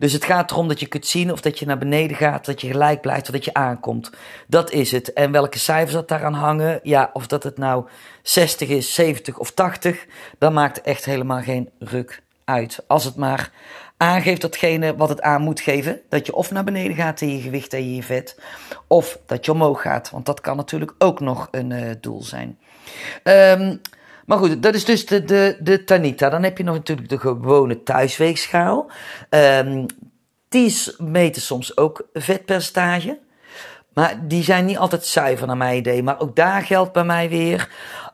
Dus 0.00 0.12
het 0.12 0.24
gaat 0.24 0.50
erom 0.50 0.68
dat 0.68 0.80
je 0.80 0.86
kunt 0.86 1.06
zien 1.06 1.32
of 1.32 1.40
dat 1.40 1.58
je 1.58 1.66
naar 1.66 1.78
beneden 1.78 2.16
gaat, 2.16 2.44
dat 2.44 2.60
je 2.60 2.66
gelijk 2.66 3.00
blijft 3.00 3.26
of 3.26 3.34
dat 3.34 3.44
je 3.44 3.54
aankomt. 3.54 4.10
Dat 4.46 4.70
is 4.70 4.92
het. 4.92 5.12
En 5.12 5.32
welke 5.32 5.58
cijfers 5.58 5.92
dat 5.92 6.08
daaraan 6.08 6.34
hangen, 6.34 6.80
ja, 6.82 7.10
of 7.12 7.26
dat 7.26 7.42
het 7.42 7.58
nou 7.58 7.86
60 8.22 8.68
is, 8.68 8.94
70 8.94 9.38
of 9.38 9.50
80, 9.50 10.06
dan 10.38 10.52
maakt 10.52 10.80
echt 10.80 11.04
helemaal 11.04 11.42
geen 11.42 11.70
ruk 11.78 12.22
uit. 12.44 12.84
Als 12.86 13.04
het 13.04 13.16
maar 13.16 13.50
aangeeft 13.96 14.40
datgene 14.40 14.96
wat 14.96 15.08
het 15.08 15.22
aan 15.22 15.42
moet 15.42 15.60
geven. 15.60 16.00
Dat 16.08 16.26
je 16.26 16.34
of 16.34 16.50
naar 16.50 16.64
beneden 16.64 16.96
gaat 16.96 17.20
in 17.20 17.36
je 17.36 17.40
gewicht 17.40 17.72
en 17.72 17.94
je 17.94 18.02
vet, 18.02 18.40
of 18.86 19.18
dat 19.26 19.44
je 19.44 19.52
omhoog 19.52 19.82
gaat. 19.82 20.10
Want 20.10 20.26
dat 20.26 20.40
kan 20.40 20.56
natuurlijk 20.56 20.94
ook 20.98 21.20
nog 21.20 21.48
een 21.50 21.70
uh, 21.70 21.90
doel 22.00 22.22
zijn. 22.22 22.58
Um, 23.24 23.80
maar 24.30 24.38
goed, 24.38 24.62
dat 24.62 24.74
is 24.74 24.84
dus 24.84 25.06
de, 25.06 25.24
de, 25.24 25.56
de 25.60 25.84
Tanita. 25.84 26.28
Dan 26.28 26.42
heb 26.42 26.58
je 26.58 26.64
nog 26.64 26.74
natuurlijk 26.74 27.08
de 27.08 27.18
gewone 27.18 27.82
thuisweegschaal. 27.82 28.90
Um, 29.30 29.86
die 30.48 30.76
meten 30.98 31.42
soms 31.42 31.76
ook 31.76 32.08
vetpercentage. 32.12 33.18
Maar 33.94 34.28
die 34.28 34.42
zijn 34.42 34.64
niet 34.64 34.78
altijd 34.78 35.04
zuiver 35.04 35.46
naar 35.46 35.56
mijn 35.56 35.76
idee. 35.76 36.02
Maar 36.02 36.20
ook 36.20 36.36
daar 36.36 36.62
geldt 36.62 36.92
bij 36.92 37.04
mij 37.04 37.28
weer, 37.28 37.68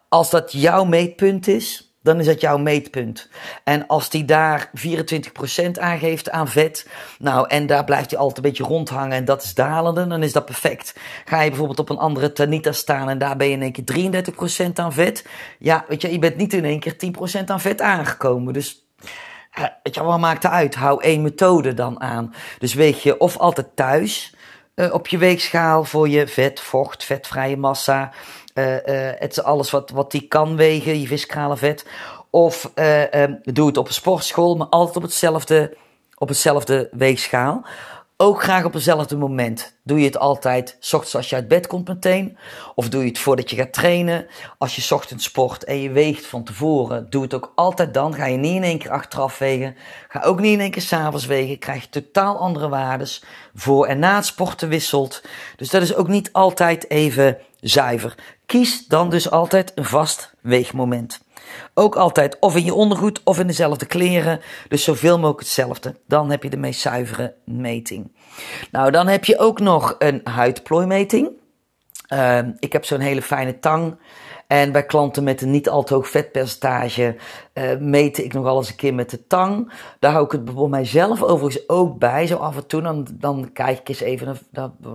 als 0.09 0.31
dat 0.31 0.53
jouw 0.53 0.85
meetpunt 0.85 1.49
is, 1.49 1.86
dan 2.07 2.21
is 2.21 2.27
dat 2.27 2.41
jouw 2.41 2.59
meetpunt. 2.59 3.29
En 3.65 3.87
als 3.87 4.11
die 4.11 4.25
daar 4.25 4.71
24% 4.75 5.71
aangeeft 5.73 6.31
aan 6.31 6.49
vet, 6.49 6.89
nou, 7.19 7.49
en 7.49 7.67
daar 7.67 7.85
blijft 7.85 8.11
hij 8.11 8.19
altijd 8.19 8.37
een 8.37 8.51
beetje 8.51 8.65
rondhangen 8.65 9.17
en 9.17 9.25
dat 9.25 9.43
is 9.43 9.55
dalende, 9.55 10.07
dan 10.07 10.23
is 10.23 10.33
dat 10.33 10.45
perfect. 10.45 10.95
Ga 11.25 11.41
je 11.41 11.49
bijvoorbeeld 11.49 11.79
op 11.79 11.89
een 11.91 11.99
andere 11.99 12.33
Tanita 12.33 12.73
staan 12.73 13.09
en 13.09 13.19
daar 13.19 13.37
ben 13.37 13.47
je 13.47 13.53
in 13.53 13.63
één 13.63 13.73
keer 13.73 14.25
33% 14.69 14.73
aan 14.75 14.93
vet, 14.93 15.27
ja, 15.59 15.85
weet 15.89 16.03
je, 16.03 16.13
je 16.13 16.19
bent 16.19 16.37
niet 16.37 16.55
in 16.55 16.65
één 16.65 16.81
keer 16.81 16.97
10% 17.43 17.45
aan 17.47 17.61
vet 17.61 17.81
aangekomen. 17.81 18.53
Dus 18.53 18.87
weet 19.83 19.95
je, 19.95 20.03
wat 20.03 20.19
maakt 20.19 20.43
het 20.43 20.53
uit? 20.53 20.75
Hou 20.75 21.03
één 21.03 21.23
methode 21.23 21.75
dan 21.75 22.01
aan. 22.01 22.35
Dus 22.59 22.75
weeg 22.75 23.03
je 23.03 23.19
of 23.19 23.37
altijd 23.37 23.69
thuis 23.75 24.35
uh, 24.77 24.93
op 24.93 25.07
je 25.07 25.19
weegschaal 25.19 25.85
voor 25.85 26.09
je 26.09 26.27
vet, 26.27 26.61
vocht, 26.61 27.05
vetvrije 27.05 27.57
massa, 27.57 28.13
het 29.19 29.31
is 29.31 29.43
alles 29.43 29.71
wat, 29.71 29.91
wat 29.91 30.11
die 30.11 30.29
kan 30.29 30.57
wegen, 30.57 31.01
je 31.01 31.07
viskralenvet. 31.07 31.87
Of 32.31 32.71
uh, 32.75 33.25
doe 33.43 33.67
het 33.67 33.77
op 33.77 33.87
een 33.87 33.95
sportschool, 33.95 34.57
maar 34.57 34.67
altijd 34.67 34.97
op 34.97 35.03
hetzelfde, 35.03 35.77
op 36.19 36.29
hetzelfde 36.29 36.89
weegschaal. 36.93 37.67
Ook 38.19 38.43
graag 38.43 38.65
op 38.65 38.73
hetzelfde 38.73 39.17
moment. 39.17 39.77
Doe 39.83 39.99
je 39.99 40.05
het 40.05 40.19
altijd 40.19 40.77
s 40.81 40.93
ochtends 40.93 41.17
als 41.17 41.29
je 41.29 41.37
uit 41.37 41.49
bed 41.49 41.67
komt 41.67 41.89
meteen? 41.89 42.39
Of 42.75 42.89
doe 42.89 43.03
je 43.03 43.09
het 43.09 43.19
voordat 43.19 43.51
je 43.51 43.57
gaat 43.57 43.73
trainen? 43.73 44.27
Als 44.59 44.77
je 44.77 44.95
ochtends 44.95 45.25
sport 45.25 45.65
en 45.65 45.81
je 45.81 45.91
weegt 45.91 46.27
van 46.27 46.45
tevoren, 46.45 47.07
doe 47.11 47.23
het 47.23 47.35
ook 47.35 47.53
altijd 47.55 47.95
dan. 47.95 48.15
Ga 48.15 48.27
je 48.27 48.37
niet 48.37 48.55
in 48.55 48.63
één 48.63 48.79
keer 48.79 48.91
achteraf 48.91 49.39
wegen. 49.39 49.77
Ga 50.09 50.23
ook 50.23 50.41
niet 50.41 50.53
in 50.53 50.61
één 50.61 50.71
keer 50.71 50.83
s'avonds 50.83 51.27
wegen. 51.27 51.59
Krijg 51.59 51.83
je 51.83 51.89
totaal 51.89 52.39
andere 52.39 52.69
waardes. 52.69 53.23
Voor 53.55 53.87
en 53.87 53.99
na 53.99 54.17
het 54.17 54.27
sporten 54.27 54.69
wisselt. 54.69 55.23
Dus 55.57 55.71
dat 55.71 55.83
is 55.83 55.95
ook 55.95 56.09
niet 56.09 56.33
altijd 56.33 56.91
even 56.91 57.39
zuiver. 57.61 58.15
Kies 58.47 58.87
dan 58.87 59.11
dus 59.11 59.31
altijd 59.31 59.73
een 59.75 59.85
vast 59.85 60.35
weegmoment. 60.41 61.21
Ook 61.75 61.97
altijd 61.97 62.39
of 62.39 62.57
in 62.57 62.65
je 62.65 62.75
ondergoed 62.75 63.21
of 63.25 63.39
in 63.39 63.47
dezelfde 63.47 63.87
kleren. 63.87 64.41
Dus 64.69 64.85
zoveel 64.85 65.17
mogelijk 65.17 65.39
hetzelfde. 65.39 65.97
Dan 66.07 66.31
heb 66.31 66.43
je 66.43 66.51
de 66.51 66.57
meest 66.57 66.81
zuivere 66.81 67.35
meting. 67.45 68.13
Nou, 68.71 68.91
dan 68.91 69.07
heb 69.07 69.25
je 69.25 69.39
ook 69.39 69.61
nog 69.61 69.97
een 69.99 70.21
huidplooimeting. 70.25 71.31
Uh, 72.13 72.39
ik 72.59 72.73
heb 72.73 72.85
zo'n 72.85 73.01
hele 73.01 73.23
fijne 73.23 73.59
tang. 73.59 73.99
En 74.47 74.73
bij 74.73 74.87
klanten 74.87 75.25
met 75.25 75.43
een 75.43 75.51
niet 75.51 75.69
al 75.69 75.83
te 75.83 75.95
hoog 75.95 76.09
vetpercentage 76.09 77.17
uh, 77.55 77.65
meet 77.79 78.19
ik 78.19 78.33
nog 78.33 78.57
eens 78.57 78.69
een 78.69 78.77
keer 78.77 78.95
met 78.95 79.11
de 79.11 79.27
tang. 79.27 79.73
Daar 79.99 80.13
hou 80.13 80.25
ik 80.25 80.33
het 80.33 80.45
bij 80.45 80.69
mijzelf 80.69 81.23
overigens 81.23 81.69
ook 81.69 81.99
bij. 81.99 82.27
Zo 82.27 82.37
af 82.37 82.57
en 82.57 82.67
toe, 82.67 82.83
dan, 82.83 83.07
dan 83.13 83.51
kijk 83.53 83.79
ik 83.79 83.89
eens 83.89 84.01
even, 84.01 84.39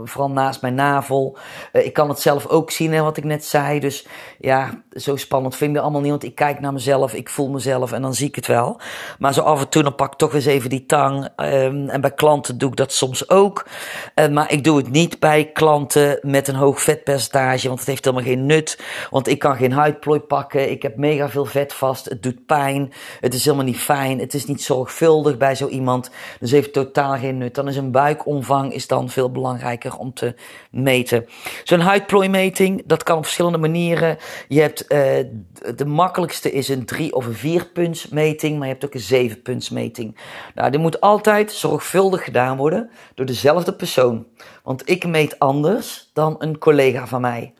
vooral 0.03 0.31
naast 0.31 0.61
mijn 0.61 0.73
navel. 0.73 1.37
Uh, 1.73 1.85
ik 1.85 1.93
kan 1.93 2.09
het 2.09 2.19
zelf 2.19 2.47
ook 2.47 2.71
zien, 2.71 2.93
hè, 2.93 3.01
wat 3.01 3.17
ik 3.17 3.23
net 3.23 3.45
zei. 3.45 3.79
Dus 3.79 4.07
ja, 4.39 4.83
zo 4.91 5.15
spannend 5.15 5.55
vind 5.55 5.69
ik 5.69 5.75
het 5.75 5.83
allemaal 5.83 6.01
niet. 6.01 6.11
Want 6.11 6.23
ik 6.23 6.35
kijk 6.35 6.59
naar 6.59 6.73
mezelf, 6.73 7.13
ik 7.13 7.29
voel 7.29 7.49
mezelf 7.49 7.91
en 7.91 8.01
dan 8.01 8.13
zie 8.13 8.27
ik 8.27 8.35
het 8.35 8.47
wel. 8.47 8.79
Maar 9.19 9.33
zo 9.33 9.41
af 9.41 9.59
en 9.59 9.69
toe, 9.69 9.83
dan 9.83 9.95
pak 9.95 10.11
ik 10.11 10.17
toch 10.17 10.33
eens 10.33 10.45
even 10.45 10.69
die 10.69 10.85
tang. 10.85 11.29
Um, 11.35 11.89
en 11.89 12.01
bij 12.01 12.13
klanten 12.13 12.57
doe 12.57 12.69
ik 12.69 12.75
dat 12.75 12.93
soms 12.93 13.29
ook. 13.29 13.67
Uh, 14.15 14.27
maar 14.27 14.51
ik 14.51 14.63
doe 14.63 14.77
het 14.77 14.89
niet 14.89 15.19
bij 15.19 15.51
klanten 15.53 16.19
met 16.21 16.47
een 16.47 16.55
hoog 16.55 16.81
vetpercentage. 16.81 17.67
Want 17.67 17.79
het 17.79 17.87
heeft 17.87 18.05
helemaal 18.05 18.25
geen 18.25 18.45
nut. 18.45 18.79
Want 19.09 19.27
ik 19.27 19.40
kan 19.41 19.55
geen 19.55 19.71
huidplooi 19.71 20.19
pakken. 20.19 20.71
Ik 20.71 20.81
heb 20.81 20.97
mega 20.97 21.29
veel 21.29 21.45
vet 21.45 21.73
vast. 21.73 22.05
Het 22.05 22.23
doet 22.23 22.45
pijn. 22.45 22.93
Het 23.19 23.33
is 23.33 23.45
helemaal 23.45 23.65
niet 23.65 23.79
fijn. 23.79 24.19
Het 24.19 24.33
is 24.33 24.45
niet 24.45 24.61
zorgvuldig 24.61 25.37
bij 25.37 25.55
zo 25.55 25.67
iemand. 25.67 26.11
Dus 26.39 26.51
heeft 26.51 26.73
totaal 26.73 27.17
geen 27.17 27.37
nut. 27.37 27.55
Dan 27.55 27.67
is 27.67 27.75
een 27.75 27.91
buikomvang 27.91 28.73
is 28.73 28.87
dan 28.87 29.09
veel 29.09 29.31
belangrijker 29.31 29.97
om 29.97 30.13
te 30.13 30.35
meten. 30.71 31.25
Zo'n 31.63 31.79
huidplooimeting, 31.79 32.83
dat 32.85 33.03
kan 33.03 33.17
op 33.17 33.23
verschillende 33.23 33.57
manieren. 33.57 34.17
Je 34.47 34.61
hebt 34.61 34.83
uh, 34.83 34.99
de 35.75 35.85
makkelijkste 35.85 36.51
is 36.51 36.69
een 36.69 36.85
3 36.85 37.13
of 37.13 37.25
een 37.25 37.33
4 37.33 37.65
puntsmeting, 37.65 38.57
maar 38.57 38.67
je 38.67 38.73
hebt 38.73 38.85
ook 38.85 38.93
een 38.93 38.99
7 38.99 39.41
puntsmeting. 39.41 40.17
Nou, 40.55 40.71
die 40.71 40.79
moet 40.79 41.01
altijd 41.01 41.51
zorgvuldig 41.51 42.23
gedaan 42.23 42.57
worden 42.57 42.89
door 43.15 43.25
dezelfde 43.25 43.73
persoon. 43.73 44.25
Want 44.63 44.89
ik 44.89 45.05
meet 45.05 45.39
anders 45.39 46.09
dan 46.13 46.35
een 46.39 46.57
collega 46.57 47.07
van 47.07 47.21
mij. 47.21 47.53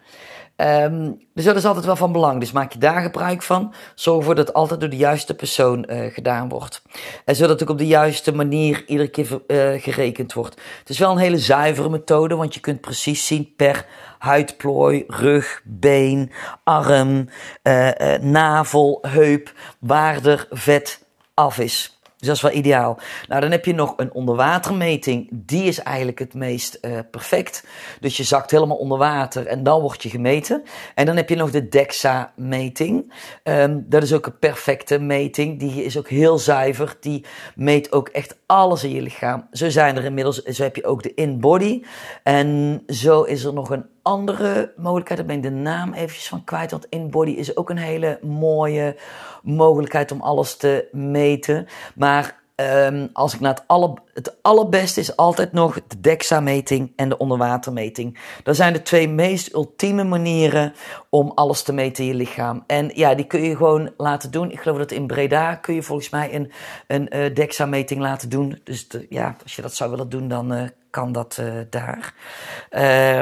Dus 1.34 1.46
dat 1.46 1.56
is 1.56 1.66
altijd 1.66 1.86
wel 1.86 1.96
van 1.96 2.12
belang. 2.12 2.40
Dus 2.40 2.52
maak 2.52 2.74
je 2.74 2.80
daar 2.80 3.02
gebruik 3.02 3.42
van. 3.42 3.74
Zorg 3.96 4.18
ervoor 4.20 4.36
dat 4.36 4.48
het 4.48 4.56
altijd 4.56 4.80
door 4.80 4.90
de 4.90 4.98
juiste 4.98 5.34
persoon 5.34 5.86
uh, 5.90 6.14
gedaan 6.14 6.50
wordt. 6.50 6.82
En 7.26 7.36
zodat 7.36 7.50
het 7.52 7.64
ook 7.64 7.70
op 7.70 7.78
de 7.78 7.88
juiste 7.88 8.36
manier 8.36 8.84
iedere 8.88 9.10
keer 9.10 9.42
uh, 9.48 9.82
gerekend 9.82 10.34
wordt. 10.34 10.62
Het 10.80 10.90
is 10.90 11.00
wel 11.00 11.12
een 11.12 11.18
hele 11.18 11.40
zuivere 11.40 11.90
methode, 11.90 12.36
want 12.36 12.54
je 12.54 12.60
kunt 12.60 12.82
precies 12.82 13.28
zien 13.28 13.54
per 13.56 13.86
huidplooi, 14.20 15.04
rug, 15.08 15.62
been, 15.64 16.32
arm, 16.64 17.30
uh, 17.64 17.90
navel, 18.20 19.00
heup, 19.02 19.54
waar 19.80 20.26
er 20.26 20.48
vet 20.50 21.06
af 21.34 21.60
is. 21.60 22.01
Dus 22.22 22.30
dat 22.30 22.40
is 22.40 22.52
wel 22.52 22.60
ideaal. 22.60 23.00
Nou, 23.28 23.42
dan 23.42 23.52
heb 23.52 23.66
je 23.66 23.74
nog 23.74 23.94
een 23.98 24.14
onderwatermeting. 24.14 25.30
Die 25.32 25.64
is 25.64 25.80
eigenlijk 25.80 26.20
het 26.20 26.34
meest 26.34 26.78
uh, 26.82 27.00
perfect. 27.12 27.64
Dus 28.00 28.18
je 28.18 28.24
zakt 28.24 28.52
helemaal 28.52 28.78
onder 28.78 28.98
water 28.98 29.48
en 29.48 29.64
dan 29.64 29.82
word 29.82 30.04
je 30.04 30.10
gemeten. 30.10 30.64
En 30.96 31.06
dan 31.06 31.16
heb 31.16 31.30
je 31.30 31.36
nog 31.36 31.52
de 31.52 31.70
DEXA-meting. 31.70 33.14
Um, 33.44 33.86
dat 33.90 34.04
is 34.04 34.14
ook 34.14 34.26
een 34.26 34.40
perfecte 34.40 35.00
meting. 35.00 35.60
Die 35.60 35.84
is 35.84 35.98
ook 35.98 36.10
heel 36.10 36.38
zuiver. 36.38 36.96
Die 37.00 37.26
meet 37.56 37.92
ook 37.92 38.08
echt 38.08 38.36
alles 38.46 38.84
in 38.84 38.92
je 38.92 39.02
lichaam. 39.02 39.48
Zo 39.52 39.70
zijn 39.70 39.98
er 39.98 40.04
inmiddels, 40.04 40.44
zo 40.44 40.64
heb 40.64 40.76
je 40.76 40.86
ook 40.86 41.04
de 41.04 41.14
in-body. 41.14 41.84
En 42.24 42.82
zo 42.88 43.22
is 43.22 43.44
er 43.44 43.54
nog 43.54 43.70
een 43.70 43.86
andere 44.02 44.74
mogelijkheid. 44.78 45.28
Ben 45.28 45.36
ik 45.36 45.44
de 45.44 45.50
naam 45.50 45.94
eventjes 45.94 46.28
van 46.28 46.44
kwijt. 46.44 46.72
Want 46.72 46.86
in-body 46.90 47.32
is 47.32 47.56
ook 47.56 47.70
een 47.70 47.78
hele 47.78 48.20
mooie 48.22 48.96
mogelijkheid 49.44 50.12
om 50.12 50.22
alles 50.22 50.56
te 50.56 50.88
meten. 50.92 51.68
Maar 51.96 52.40
um, 52.56 53.10
als 53.14 53.34
ik 53.34 53.40
naar 53.40 53.54
het, 53.54 53.64
alle, 53.68 53.94
het 54.14 54.36
allerbeste 54.42 55.00
is 55.00 55.16
altijd 55.16 55.52
nog 55.52 55.80
de 55.88 56.00
DEXA-meting 56.00 56.92
en 56.96 57.10
de 57.10 57.18
onderwatermeting. 57.18 58.20
Dat 58.44 58.56
zijn 58.56 58.74
de 58.74 58.82
twee 58.82 59.10
meest 59.10 59.54
ultieme 59.54 60.04
manieren 60.04 60.74
om 61.10 61.32
alles 61.36 61.64
te 61.64 61.74
meten 61.74 62.04
in 62.04 62.10
je 62.10 62.16
lichaam. 62.16 62.64
En 62.68 62.92
ja, 62.94 63.16
die 63.16 63.26
kun 63.26 63.42
je 63.42 63.56
gewoon 63.56 63.92
laten 63.98 64.32
doen. 64.32 64.52
Ik 64.52 64.60
geloof 64.62 64.78
dat 64.78 64.92
in 64.92 65.08
Breda 65.08 65.56
kun 65.56 65.74
je 65.74 65.84
volgens 65.84 66.10
mij 66.10 66.36
een, 66.36 66.52
een 66.88 67.16
uh, 67.16 67.36
DEXA-meting 67.36 68.02
laten 68.02 68.30
doen. 68.30 68.60
Dus 68.64 68.88
ja, 69.10 69.36
als 69.44 69.56
je 69.56 69.62
dat 69.62 69.76
zou 69.76 69.90
willen 69.90 70.10
doen, 70.10 70.28
dan 70.28 70.54
uh, 70.54 70.64
kan 70.90 71.12
dat 71.12 71.38
uh, 71.42 71.54
daar. 71.70 72.14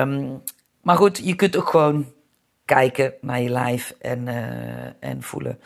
Um, 0.01 0.41
maar 0.81 0.95
goed, 0.95 1.21
je 1.23 1.35
kunt 1.35 1.55
ook 1.55 1.69
gewoon 1.69 2.13
kijken 2.65 3.13
naar 3.21 3.41
je 3.41 3.49
lijf 3.49 3.95
en, 4.01 4.27
uh, 4.27 5.09
en 5.09 5.21
voelen. 5.23 5.59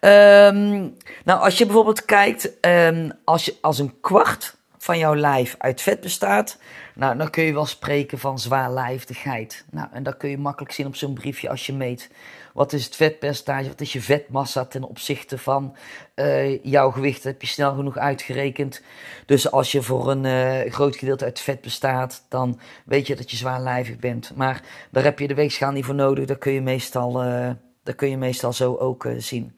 Um, 0.00 0.96
nou, 1.24 1.40
als 1.40 1.58
je 1.58 1.64
bijvoorbeeld 1.64 2.04
kijkt, 2.04 2.50
um, 2.60 3.12
als, 3.24 3.44
je, 3.44 3.56
als 3.60 3.78
een 3.78 4.00
kwart 4.00 4.56
van 4.78 4.98
jouw 4.98 5.14
lijf 5.14 5.54
uit 5.58 5.80
vet 5.82 6.00
bestaat, 6.00 6.58
nou, 6.94 7.16
dan 7.16 7.30
kun 7.30 7.44
je 7.44 7.52
wel 7.52 7.66
spreken 7.66 8.18
van 8.18 8.38
zwaarlijvigheid. 8.38 9.64
Nou, 9.70 9.88
en 9.92 10.02
dat 10.02 10.16
kun 10.16 10.30
je 10.30 10.38
makkelijk 10.38 10.72
zien 10.72 10.86
op 10.86 10.96
zo'n 10.96 11.14
briefje 11.14 11.48
als 11.48 11.66
je 11.66 11.72
meet. 11.72 12.10
Wat 12.54 12.72
is 12.72 12.84
het 12.84 12.96
vetpercentage? 12.96 13.68
Wat 13.68 13.80
is 13.80 13.92
je 13.92 14.00
vetmassa 14.00 14.64
ten 14.64 14.82
opzichte 14.82 15.38
van 15.38 15.76
uh, 16.14 16.64
jouw 16.64 16.90
gewicht? 16.90 17.24
Heb 17.24 17.40
je 17.40 17.46
snel 17.46 17.74
genoeg 17.74 17.96
uitgerekend. 17.96 18.82
Dus 19.26 19.50
als 19.50 19.72
je 19.72 19.82
voor 19.82 20.10
een 20.10 20.24
uh, 20.24 20.72
groot 20.72 20.96
gedeelte 20.96 21.24
uit 21.24 21.40
vet 21.40 21.60
bestaat, 21.60 22.24
dan 22.28 22.60
weet 22.84 23.06
je 23.06 23.16
dat 23.16 23.30
je 23.30 23.36
zwaarlijvig 23.36 23.96
bent. 23.96 24.32
Maar 24.34 24.62
daar 24.90 25.02
heb 25.02 25.18
je 25.18 25.28
de 25.28 25.34
weegschaal 25.34 25.72
niet 25.72 25.84
voor 25.84 25.94
nodig. 25.94 26.24
Dat 26.24 26.38
kun 26.38 26.52
je 26.52 26.60
meestal, 26.60 27.24
uh, 27.24 27.50
kun 27.96 28.10
je 28.10 28.16
meestal 28.16 28.52
zo 28.52 28.74
ook 28.74 29.08
zien. 29.18 29.56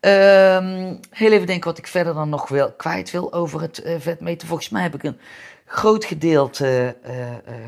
Um, 0.00 1.00
heel 1.10 1.32
even 1.32 1.46
denken 1.46 1.68
wat 1.70 1.78
ik 1.78 1.86
verder 1.86 2.14
dan 2.14 2.28
nog 2.28 2.48
wil, 2.48 2.72
kwijt 2.72 3.10
wil 3.10 3.32
over 3.32 3.60
het 3.60 3.82
vetmeten. 3.98 4.48
Volgens 4.48 4.68
mij 4.68 4.82
heb 4.82 4.94
ik 4.94 5.02
een 5.02 5.18
groot 5.64 6.04
gedeelte 6.04 6.96
uh, 7.06 7.12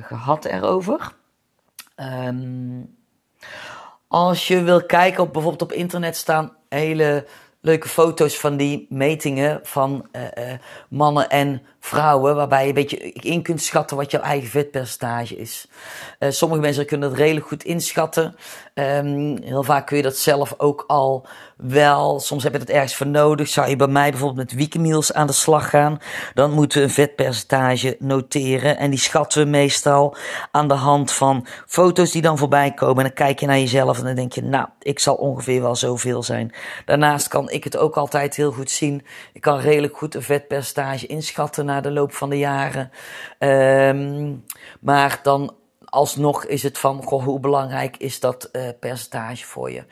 gehad 0.03 0.45
erover. 0.45 1.15
Um, 1.97 2.97
als 4.09 4.49
je 4.49 4.63
wil 4.63 4.83
kijken, 4.85 5.23
op, 5.23 5.33
bijvoorbeeld 5.33 5.63
op 5.63 5.73
internet 5.73 6.17
staan 6.17 6.57
hele 6.69 7.27
leuke 7.61 7.89
foto's 7.89 8.39
van 8.39 8.57
die 8.57 8.87
metingen 8.89 9.61
van 9.63 10.09
mannen 10.89 11.29
en 11.29 11.63
vrouwen, 11.89 12.37
waarbij 12.37 12.63
je 12.63 12.69
een 12.69 12.75
beetje 12.75 13.13
in 13.13 13.43
kunt 13.43 13.63
schatten 13.63 13.97
wat 13.97 14.11
jouw 14.11 14.21
eigen 14.21 14.49
vetpercentage 14.49 15.37
is. 15.37 15.69
Uh, 16.19 16.31
sommige 16.31 16.61
mensen 16.61 16.87
kunnen 16.87 17.09
het 17.09 17.19
redelijk 17.19 17.47
goed 17.47 17.65
inschatten. 17.65 18.37
Um, 18.75 19.43
heel 19.43 19.63
vaak 19.63 19.87
kun 19.87 19.97
je 19.97 20.03
dat 20.03 20.17
zelf 20.17 20.55
ook 20.57 20.85
al 20.87 21.27
wel. 21.57 22.21
Soms 22.21 22.43
heb 22.43 22.53
je 22.53 22.59
het 22.59 22.71
ergens 22.71 22.95
voor 22.97 23.07
nodig. 23.07 23.49
Zou 23.49 23.69
je 23.69 23.77
bij 23.77 23.87
mij 23.87 24.11
bijvoorbeeld 24.11 24.51
met 24.51 24.59
weekmeals 24.59 25.13
aan 25.13 25.27
de 25.27 25.33
slag 25.33 25.71
gaan, 25.71 26.01
dan 26.35 26.51
moeten 26.51 26.79
we 26.79 26.85
een 26.85 26.91
vetpercentage 26.91 27.97
noteren. 27.99 28.77
En 28.79 28.91
die 28.91 28.99
schatten 28.99 29.43
we 29.43 29.49
meestal 29.49 30.17
aan 30.51 30.69
de 30.69 30.75
hand 30.75 31.13
van 31.13 31.47
foto's 31.67 32.11
die 32.11 32.23
dan 32.23 32.39
voorbij 32.39 32.73
komen. 32.75 32.97
En 32.97 33.03
dan 33.03 33.27
kijk 33.27 33.41
je 33.41 33.47
naar 33.47 33.59
jezelf 33.59 33.99
en 33.99 34.05
dan 34.05 34.15
denk 34.15 34.33
je, 34.33 34.43
nou, 34.43 34.67
ik 34.83 34.99
zal 34.99 35.15
ongeveer 35.15 35.63
wel 35.63 35.77
zoveel 35.77 36.23
zijn. 36.23 36.53
Daarnaast 36.85 37.29
kan 37.29 37.51
ik 37.51 37.65
het 37.65 37.77
ook 37.77 37.97
altijd 37.97 38.37
heel 38.37 38.53
goed 38.53 38.71
zien. 38.71 39.07
Ik 39.33 39.41
kan 39.41 39.59
redelijk 39.59 39.97
goed 39.97 40.15
een 40.15 40.23
vetpercentage 40.23 41.07
inschatten 41.07 41.65
de 41.83 41.91
loop 41.91 42.13
van 42.13 42.31
de 42.31 42.39
jaren. 42.39 42.91
Um, 43.39 44.45
maar 44.81 45.21
dan 45.23 45.55
alsnog 45.85 46.45
is 46.45 46.63
het 46.63 46.79
van, 46.79 47.03
goh, 47.03 47.25
hoe 47.25 47.41
belangrijk 47.41 47.97
is 47.97 48.21
dat 48.21 48.49
uh, 48.53 48.69
percentage 48.81 49.45
voor 49.45 49.71
je? 49.71 49.85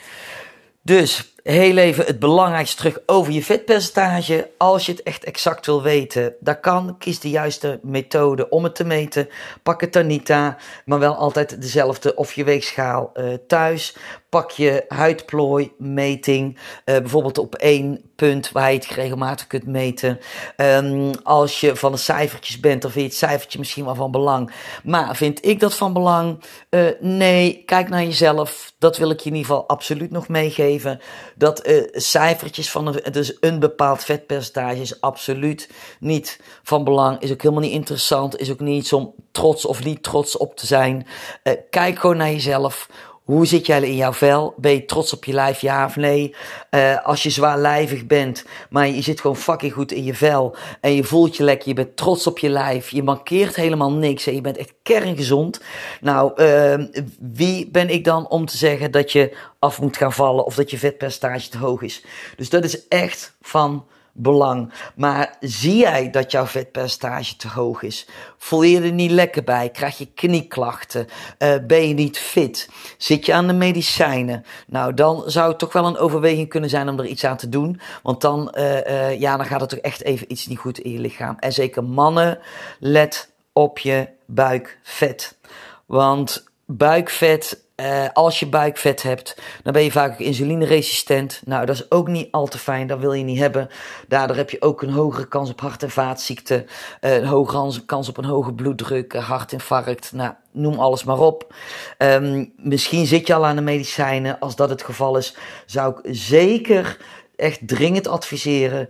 Dus 0.83 1.35
heel 1.47 1.77
even 1.77 2.05
het 2.05 2.19
belangrijkste 2.19 2.77
terug 2.77 2.99
over 3.07 3.33
je 3.33 3.43
vetpercentage. 3.43 4.51
Als 4.57 4.87
je 4.87 4.93
het 4.93 5.03
echt 5.03 5.25
exact 5.25 5.67
wil 5.67 5.83
weten, 5.83 6.35
dat 6.41 6.61
kan. 6.61 6.99
Kies 6.99 7.21
de 7.21 7.31
juiste 7.31 7.81
methode 7.83 8.49
om 8.49 8.65
het 8.65 8.75
te 8.75 8.85
meten. 8.85 9.29
Pak 9.63 9.81
het 9.81 10.31
aan, 10.31 10.57
maar 10.85 10.99
wel 10.99 11.15
altijd 11.15 11.63
dezelfde 11.63 12.15
of 12.15 12.33
je 12.33 12.45
weegschaal 12.45 13.13
uh, 13.15 13.35
thuis. 13.47 13.97
Pak 14.29 14.51
je 14.51 14.85
huidplooi 14.89 15.73
meting, 15.79 16.55
uh, 16.57 16.61
bijvoorbeeld 16.85 17.39
op 17.39 17.55
één 17.55 18.11
punt 18.17 18.53
waar 18.53 18.73
je 18.73 18.79
het 18.79 18.87
regelmatig 18.87 19.47
kunt 19.47 19.67
meten. 19.67 20.19
Um, 20.57 21.11
als 21.23 21.61
je 21.61 21.77
van 21.77 21.93
de 21.93 21.99
cijfertjes 21.99 22.61
bent, 22.61 22.83
dan 22.83 22.91
vind 22.91 23.05
je 23.05 23.11
het 23.11 23.19
cijfertje 23.19 23.59
misschien 23.59 23.85
wel 23.85 23.95
van 23.95 24.11
belang. 24.11 24.53
Maar 24.85 25.17
vind 25.17 25.47
ik 25.47 25.61
dat 25.61 25.75
van 25.75 25.93
belang? 25.93 26.45
Uh, 26.71 26.87
nee, 27.01 27.63
kijk 27.67 27.89
naar 27.89 28.03
jezelf. 28.03 28.73
Dat 28.79 28.97
wil 28.97 29.11
ik 29.11 29.21
je 29.21 29.31
in 29.31 29.37
ieder 29.37 29.51
geval 29.51 29.69
absoluut 29.69 30.11
nog 30.11 30.29
meegeven 30.29 31.01
dat 31.39 31.69
uh, 31.69 31.83
cijfertjes 31.93 32.71
van 32.71 32.87
een, 32.87 33.13
dus 33.13 33.37
een 33.41 33.59
bepaald 33.59 34.05
vetpercentage 34.05 34.81
is 34.81 35.01
absoluut 35.01 35.71
niet 36.01 36.41
van 36.63 36.85
belang. 36.85 37.21
Is 37.21 37.33
ook 37.33 37.43
helemaal 37.43 37.63
niet 37.63 37.73
interessant. 37.73 38.39
Is 38.39 38.51
ook 38.51 38.61
niet 38.61 38.93
om 38.93 39.15
trots 39.33 39.65
of 39.65 39.85
niet 39.85 40.03
trots 40.03 40.37
op 40.37 40.57
te 40.57 40.67
zijn. 40.67 41.07
Uh, 41.43 41.53
kijk 41.71 41.99
gewoon 41.99 42.17
naar 42.17 42.31
jezelf. 42.31 42.89
Hoe 43.27 43.47
zit 43.47 43.67
jij 43.67 43.81
in 43.81 43.97
jouw 43.97 44.13
vel? 44.13 44.55
Ben 44.57 44.73
je 44.73 44.85
trots 44.85 45.13
op 45.13 45.25
je 45.25 45.33
lijf, 45.33 45.61
ja 45.61 45.85
of 45.85 45.97
nee? 45.97 46.35
Uh, 46.71 47.05
als 47.07 47.23
je 47.23 47.31
zwaarlijvig 47.31 48.07
bent, 48.07 48.45
maar 48.71 48.89
je 48.89 49.03
zit 49.03 49.21
gewoon 49.21 49.37
fucking 49.37 49.73
goed 49.73 49.93
in 49.93 50.05
je 50.05 50.15
vel 50.15 50.57
en 50.81 50.95
je 50.95 51.05
voelt 51.05 51.37
je 51.37 51.43
lekker, 51.43 51.69
je 51.69 51.75
bent 51.75 51.97
trots 51.97 52.27
op 52.27 52.39
je 52.39 52.49
lijf, 52.49 52.91
je 52.91 53.03
mankeert 53.03 53.57
helemaal 53.57 53.93
niks 53.93 54.27
en 54.27 54.35
je 54.35 54.41
bent 54.41 54.57
echt 54.57 54.73
kerngezond. 54.83 55.61
Nou, 56.01 56.43
uh, 56.43 56.87
wie 57.21 57.69
ben 57.71 57.89
ik 57.89 58.05
dan 58.05 58.29
om 58.29 58.47
te 58.47 58.57
zeggen 58.57 58.91
dat 58.91 59.13
je 59.13 59.37
af 59.59 59.81
moet 59.81 59.97
gaan 59.97 60.13
vallen 60.13 60.45
of 60.45 60.55
dat 60.55 60.71
je 60.71 60.79
vetpercentage 60.79 61.49
te 61.49 61.59
hoog 61.59 61.83
is? 61.83 62.05
Dus 62.37 62.51
dat 62.51 62.65
is 62.65 62.89
echt 62.89 63.37
van 63.41 63.87
belang. 64.17 64.73
Maar 64.95 65.37
zie 65.41 65.77
jij 65.77 66.11
dat 66.11 66.31
jouw 66.31 66.47
vetpercentage 66.47 67.37
te 67.37 67.49
hoog 67.49 67.83
is? 67.83 68.07
Voel 68.37 68.63
je 68.63 68.81
er 68.81 68.93
niet 68.93 69.11
lekker 69.11 69.45
bij? 69.45 69.71
Krijg 69.71 69.99
je 69.99 70.13
knieklachten? 70.15 71.07
Uh, 71.39 71.55
ben 71.67 71.89
je 71.89 71.95
niet 71.95 72.19
fit? 72.19 72.69
Zit 72.99 73.27
je 73.27 73.35
aan 73.35 73.47
de 73.47 73.53
medicijnen? 73.53 74.45
Nou, 74.67 74.95
dan 74.95 75.23
zou 75.27 75.49
het 75.49 75.59
toch 75.59 75.73
wel 75.73 75.87
een 75.87 75.99
overweging 75.99 76.49
kunnen 76.49 76.71
zijn 76.71 76.89
om 76.89 76.99
er 76.99 77.07
iets 77.07 77.25
aan 77.25 77.37
te 77.37 77.49
doen. 77.49 77.81
Want 78.03 78.21
dan, 78.21 78.55
uh, 78.59 78.87
uh, 78.87 79.21
ja, 79.21 79.37
dan 79.37 79.47
gaat 79.47 79.61
het 79.61 79.69
toch 79.69 79.79
echt 79.79 80.03
even 80.03 80.33
iets 80.33 80.47
niet 80.47 80.59
goed 80.59 80.79
in 80.79 80.93
je 80.93 80.99
lichaam. 80.99 81.37
En 81.39 81.53
zeker 81.53 81.85
mannen, 81.85 82.39
let 82.79 83.33
op 83.53 83.79
je 83.79 84.09
buikvet. 84.27 85.39
Want 85.87 86.45
buikvet 86.67 87.65
uh, 87.81 88.05
als 88.13 88.41
je 88.41 88.49
buikvet 88.49 89.03
hebt, 89.03 89.37
dan 89.63 89.73
ben 89.73 89.83
je 89.83 89.91
vaak 89.91 90.19
insulineresistent. 90.19 91.43
Nou, 91.45 91.67
dat 91.67 91.75
is 91.75 91.91
ook 91.91 92.09
niet 92.09 92.29
al 92.31 92.47
te 92.47 92.59
fijn, 92.59 92.87
dat 92.87 92.99
wil 92.99 93.13
je 93.13 93.25
niet 93.25 93.39
hebben. 93.39 93.69
Daardoor 94.09 94.37
heb 94.37 94.51
je 94.51 94.63
ook 94.63 94.83
een 94.83 94.91
hogere 94.91 95.29
kans 95.29 95.51
op 95.51 95.61
hart- 95.61 95.83
en 95.83 95.91
vaatziekten, 95.91 96.67
uh, 97.01 97.15
een 97.15 97.27
hogere 97.27 97.85
kans 97.85 98.09
op 98.09 98.17
een 98.17 98.25
hoge 98.25 98.53
bloeddruk, 98.53 99.15
hartinfarct, 99.15 100.13
nou, 100.13 100.33
noem 100.53 100.79
alles 100.79 101.05
maar 101.05 101.21
op. 101.21 101.55
Um, 101.99 102.53
misschien 102.57 103.07
zit 103.07 103.27
je 103.27 103.35
al 103.35 103.47
aan 103.47 103.57
de 103.57 103.63
medicijnen. 103.63 104.39
Als 104.39 104.57
dat 104.57 104.71
het 104.71 104.83
geval 104.83 105.17
is, 105.17 105.37
zou 105.67 105.99
ik 105.99 106.15
zeker 106.17 106.99
echt 107.37 107.69
dringend 107.69 108.09
adviseren, 108.09 108.89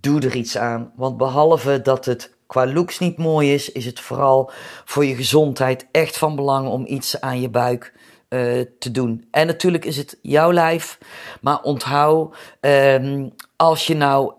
doe 0.00 0.20
er 0.20 0.34
iets 0.34 0.58
aan. 0.58 0.92
Want 0.96 1.16
behalve 1.16 1.82
dat 1.82 2.04
het 2.04 2.38
qua 2.46 2.66
looks 2.66 2.98
niet 2.98 3.18
mooi 3.18 3.54
is, 3.54 3.72
is 3.72 3.86
het 3.86 4.00
vooral 4.00 4.50
voor 4.84 5.04
je 5.04 5.14
gezondheid 5.14 5.86
echt 5.92 6.18
van 6.18 6.36
belang 6.36 6.68
om 6.68 6.86
iets 6.86 7.20
aan 7.20 7.40
je 7.40 7.48
buik 7.50 7.92
uh, 8.30 8.64
te 8.78 8.90
doen. 8.90 9.26
En 9.30 9.46
natuurlijk 9.46 9.84
is 9.84 9.96
het 9.96 10.18
jouw 10.22 10.52
lijf, 10.52 10.98
maar 11.40 11.62
onthoud, 11.62 12.36
um, 12.60 13.34
als 13.56 13.86
je 13.86 13.94
nou 13.94 14.32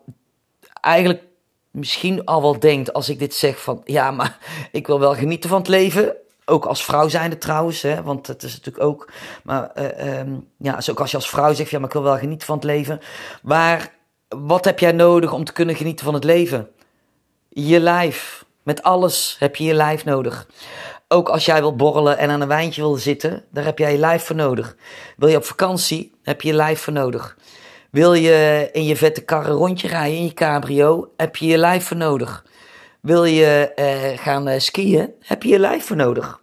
eigenlijk 0.81 1.23
misschien 1.71 2.25
al 2.25 2.41
wel 2.41 2.59
denkt, 2.59 2.93
als 2.93 3.09
ik 3.09 3.19
dit 3.19 3.33
zeg 3.33 3.61
van, 3.61 3.81
ja, 3.85 4.11
maar 4.11 4.37
ik 4.71 4.87
wil 4.87 4.99
wel 4.99 5.15
genieten 5.15 5.49
van 5.49 5.59
het 5.59 5.67
leven. 5.67 6.15
Ook 6.45 6.65
als 6.65 6.85
vrouw 6.85 7.07
zijnde 7.07 7.37
trouwens, 7.37 7.81
hè, 7.81 8.03
want 8.03 8.27
het 8.27 8.43
is 8.43 8.51
natuurlijk 8.51 8.85
ook, 8.85 9.11
maar 9.43 9.71
uh, 9.75 10.19
um, 10.19 10.47
ja, 10.57 10.75
dus 10.75 10.89
ook 10.89 10.99
als 10.99 11.11
je 11.11 11.17
als 11.17 11.29
vrouw 11.29 11.53
zegt, 11.53 11.69
ja, 11.69 11.77
maar 11.77 11.87
ik 11.87 11.93
wil 11.93 12.03
wel 12.03 12.17
genieten 12.17 12.47
van 12.47 12.55
het 12.55 12.65
leven. 12.65 12.99
Maar 13.41 13.93
wat 14.27 14.65
heb 14.65 14.79
jij 14.79 14.91
nodig 14.91 15.33
om 15.33 15.43
te 15.43 15.53
kunnen 15.53 15.75
genieten 15.75 16.05
van 16.05 16.13
het 16.13 16.23
leven? 16.23 16.69
Je 17.49 17.79
lijf. 17.79 18.45
Met 18.63 18.83
alles 18.83 19.35
heb 19.39 19.55
je 19.55 19.63
je 19.63 19.73
lijf 19.73 20.05
nodig. 20.05 20.47
Ook 21.13 21.29
als 21.29 21.45
jij 21.45 21.59
wilt 21.59 21.77
borrelen 21.77 22.17
en 22.17 22.29
aan 22.29 22.41
een 22.41 22.47
wijntje 22.47 22.81
wil 22.81 22.95
zitten, 22.95 23.43
daar 23.49 23.63
heb 23.63 23.77
jij 23.77 23.91
je 23.91 23.97
lijf 23.97 24.23
voor 24.23 24.35
nodig. 24.35 24.75
Wil 25.17 25.29
je 25.29 25.37
op 25.37 25.45
vakantie, 25.45 26.11
heb 26.23 26.41
je 26.41 26.47
je 26.47 26.53
lijf 26.53 26.79
voor 26.79 26.93
nodig. 26.93 27.37
Wil 27.89 28.13
je 28.13 28.69
in 28.71 28.85
je 28.85 28.95
vette 28.95 29.21
kar 29.21 29.45
rondje 29.45 29.87
rijden 29.87 30.17
in 30.17 30.23
je 30.23 30.33
cabrio, 30.33 31.11
heb 31.17 31.35
je 31.35 31.45
je 31.45 31.57
lijf 31.57 31.85
voor 31.85 31.97
nodig. 31.97 32.45
Wil 33.01 33.23
je 33.23 33.71
uh, 33.75 34.19
gaan 34.19 34.47
uh, 34.47 34.59
skiën, 34.59 35.13
heb 35.19 35.43
je 35.43 35.49
je 35.49 35.59
lijf 35.59 35.85
voor 35.85 35.95
nodig. 35.95 36.41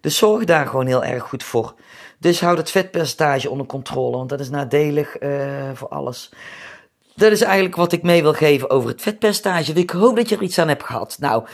Dus 0.00 0.16
zorg 0.16 0.44
daar 0.44 0.66
gewoon 0.66 0.86
heel 0.86 1.04
erg 1.04 1.22
goed 1.22 1.42
voor. 1.42 1.74
Dus 2.18 2.40
houd 2.40 2.58
het 2.58 2.70
vetpercentage 2.70 3.50
onder 3.50 3.66
controle, 3.66 4.16
want 4.16 4.28
dat 4.28 4.40
is 4.40 4.50
nadelig 4.50 5.20
uh, 5.20 5.30
voor 5.74 5.88
alles. 5.88 6.30
Dat 7.14 7.32
is 7.32 7.42
eigenlijk 7.42 7.76
wat 7.76 7.92
ik 7.92 8.02
mee 8.02 8.22
wil 8.22 8.32
geven 8.34 8.70
over 8.70 8.90
het 8.90 9.02
vetpercentage. 9.02 9.72
Ik 9.72 9.90
hoop 9.90 10.16
dat 10.16 10.28
je 10.28 10.36
er 10.36 10.42
iets 10.42 10.58
aan 10.58 10.68
hebt 10.68 10.84
gehad. 10.84 11.16
Nou, 11.20 11.44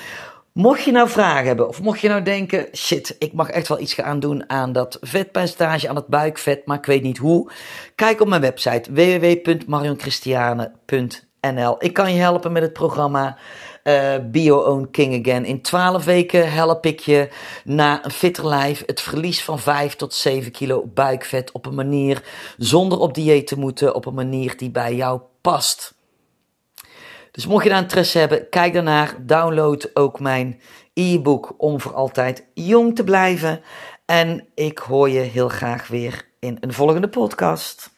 Mocht 0.58 0.82
je 0.82 0.92
nou 0.92 1.08
vragen 1.08 1.46
hebben, 1.46 1.68
of 1.68 1.82
mocht 1.82 2.00
je 2.00 2.08
nou 2.08 2.22
denken: 2.22 2.68
shit, 2.72 3.16
ik 3.18 3.32
mag 3.32 3.50
echt 3.50 3.68
wel 3.68 3.80
iets 3.80 3.94
gaan 3.94 4.20
doen 4.20 4.50
aan 4.50 4.72
dat 4.72 4.98
vetpercentage, 5.00 5.88
aan 5.88 5.96
het 5.96 6.06
buikvet, 6.06 6.66
maar 6.66 6.78
ik 6.78 6.86
weet 6.86 7.02
niet 7.02 7.18
hoe. 7.18 7.50
Kijk 7.94 8.20
op 8.20 8.28
mijn 8.28 8.40
website 8.40 8.92
www.marionchristiane.nl. 8.92 11.76
Ik 11.78 11.92
kan 11.92 12.12
je 12.12 12.20
helpen 12.20 12.52
met 12.52 12.62
het 12.62 12.72
programma 12.72 13.38
uh, 13.84 14.14
Bio 14.30 14.58
Own 14.58 14.88
King 14.90 15.26
Again. 15.26 15.44
In 15.44 15.62
12 15.62 16.04
weken 16.04 16.52
help 16.52 16.86
ik 16.86 17.00
je 17.00 17.28
naar 17.64 18.04
een 18.04 18.10
fitter 18.10 18.46
lijf, 18.46 18.82
het 18.86 19.00
verlies 19.00 19.44
van 19.44 19.58
5 19.58 19.96
tot 19.96 20.14
7 20.14 20.52
kilo 20.52 20.90
buikvet 20.94 21.52
op 21.52 21.66
een 21.66 21.74
manier 21.74 22.22
zonder 22.56 22.98
op 22.98 23.14
dieet 23.14 23.46
te 23.46 23.58
moeten, 23.58 23.94
op 23.94 24.06
een 24.06 24.14
manier 24.14 24.56
die 24.56 24.70
bij 24.70 24.94
jou 24.94 25.20
past. 25.40 25.97
Dus 27.38 27.46
mocht 27.46 27.64
je 27.64 27.70
daar 27.70 27.82
interesse 27.82 28.18
hebben, 28.18 28.48
kijk 28.48 28.72
daarnaar. 28.72 29.16
Download 29.20 29.90
ook 29.94 30.20
mijn 30.20 30.60
e-book 30.94 31.54
om 31.56 31.80
voor 31.80 31.94
altijd 31.94 32.46
jong 32.54 32.96
te 32.96 33.04
blijven. 33.04 33.60
En 34.04 34.46
ik 34.54 34.78
hoor 34.78 35.08
je 35.10 35.20
heel 35.20 35.48
graag 35.48 35.88
weer 35.88 36.28
in 36.38 36.56
een 36.60 36.72
volgende 36.72 37.08
podcast. 37.08 37.90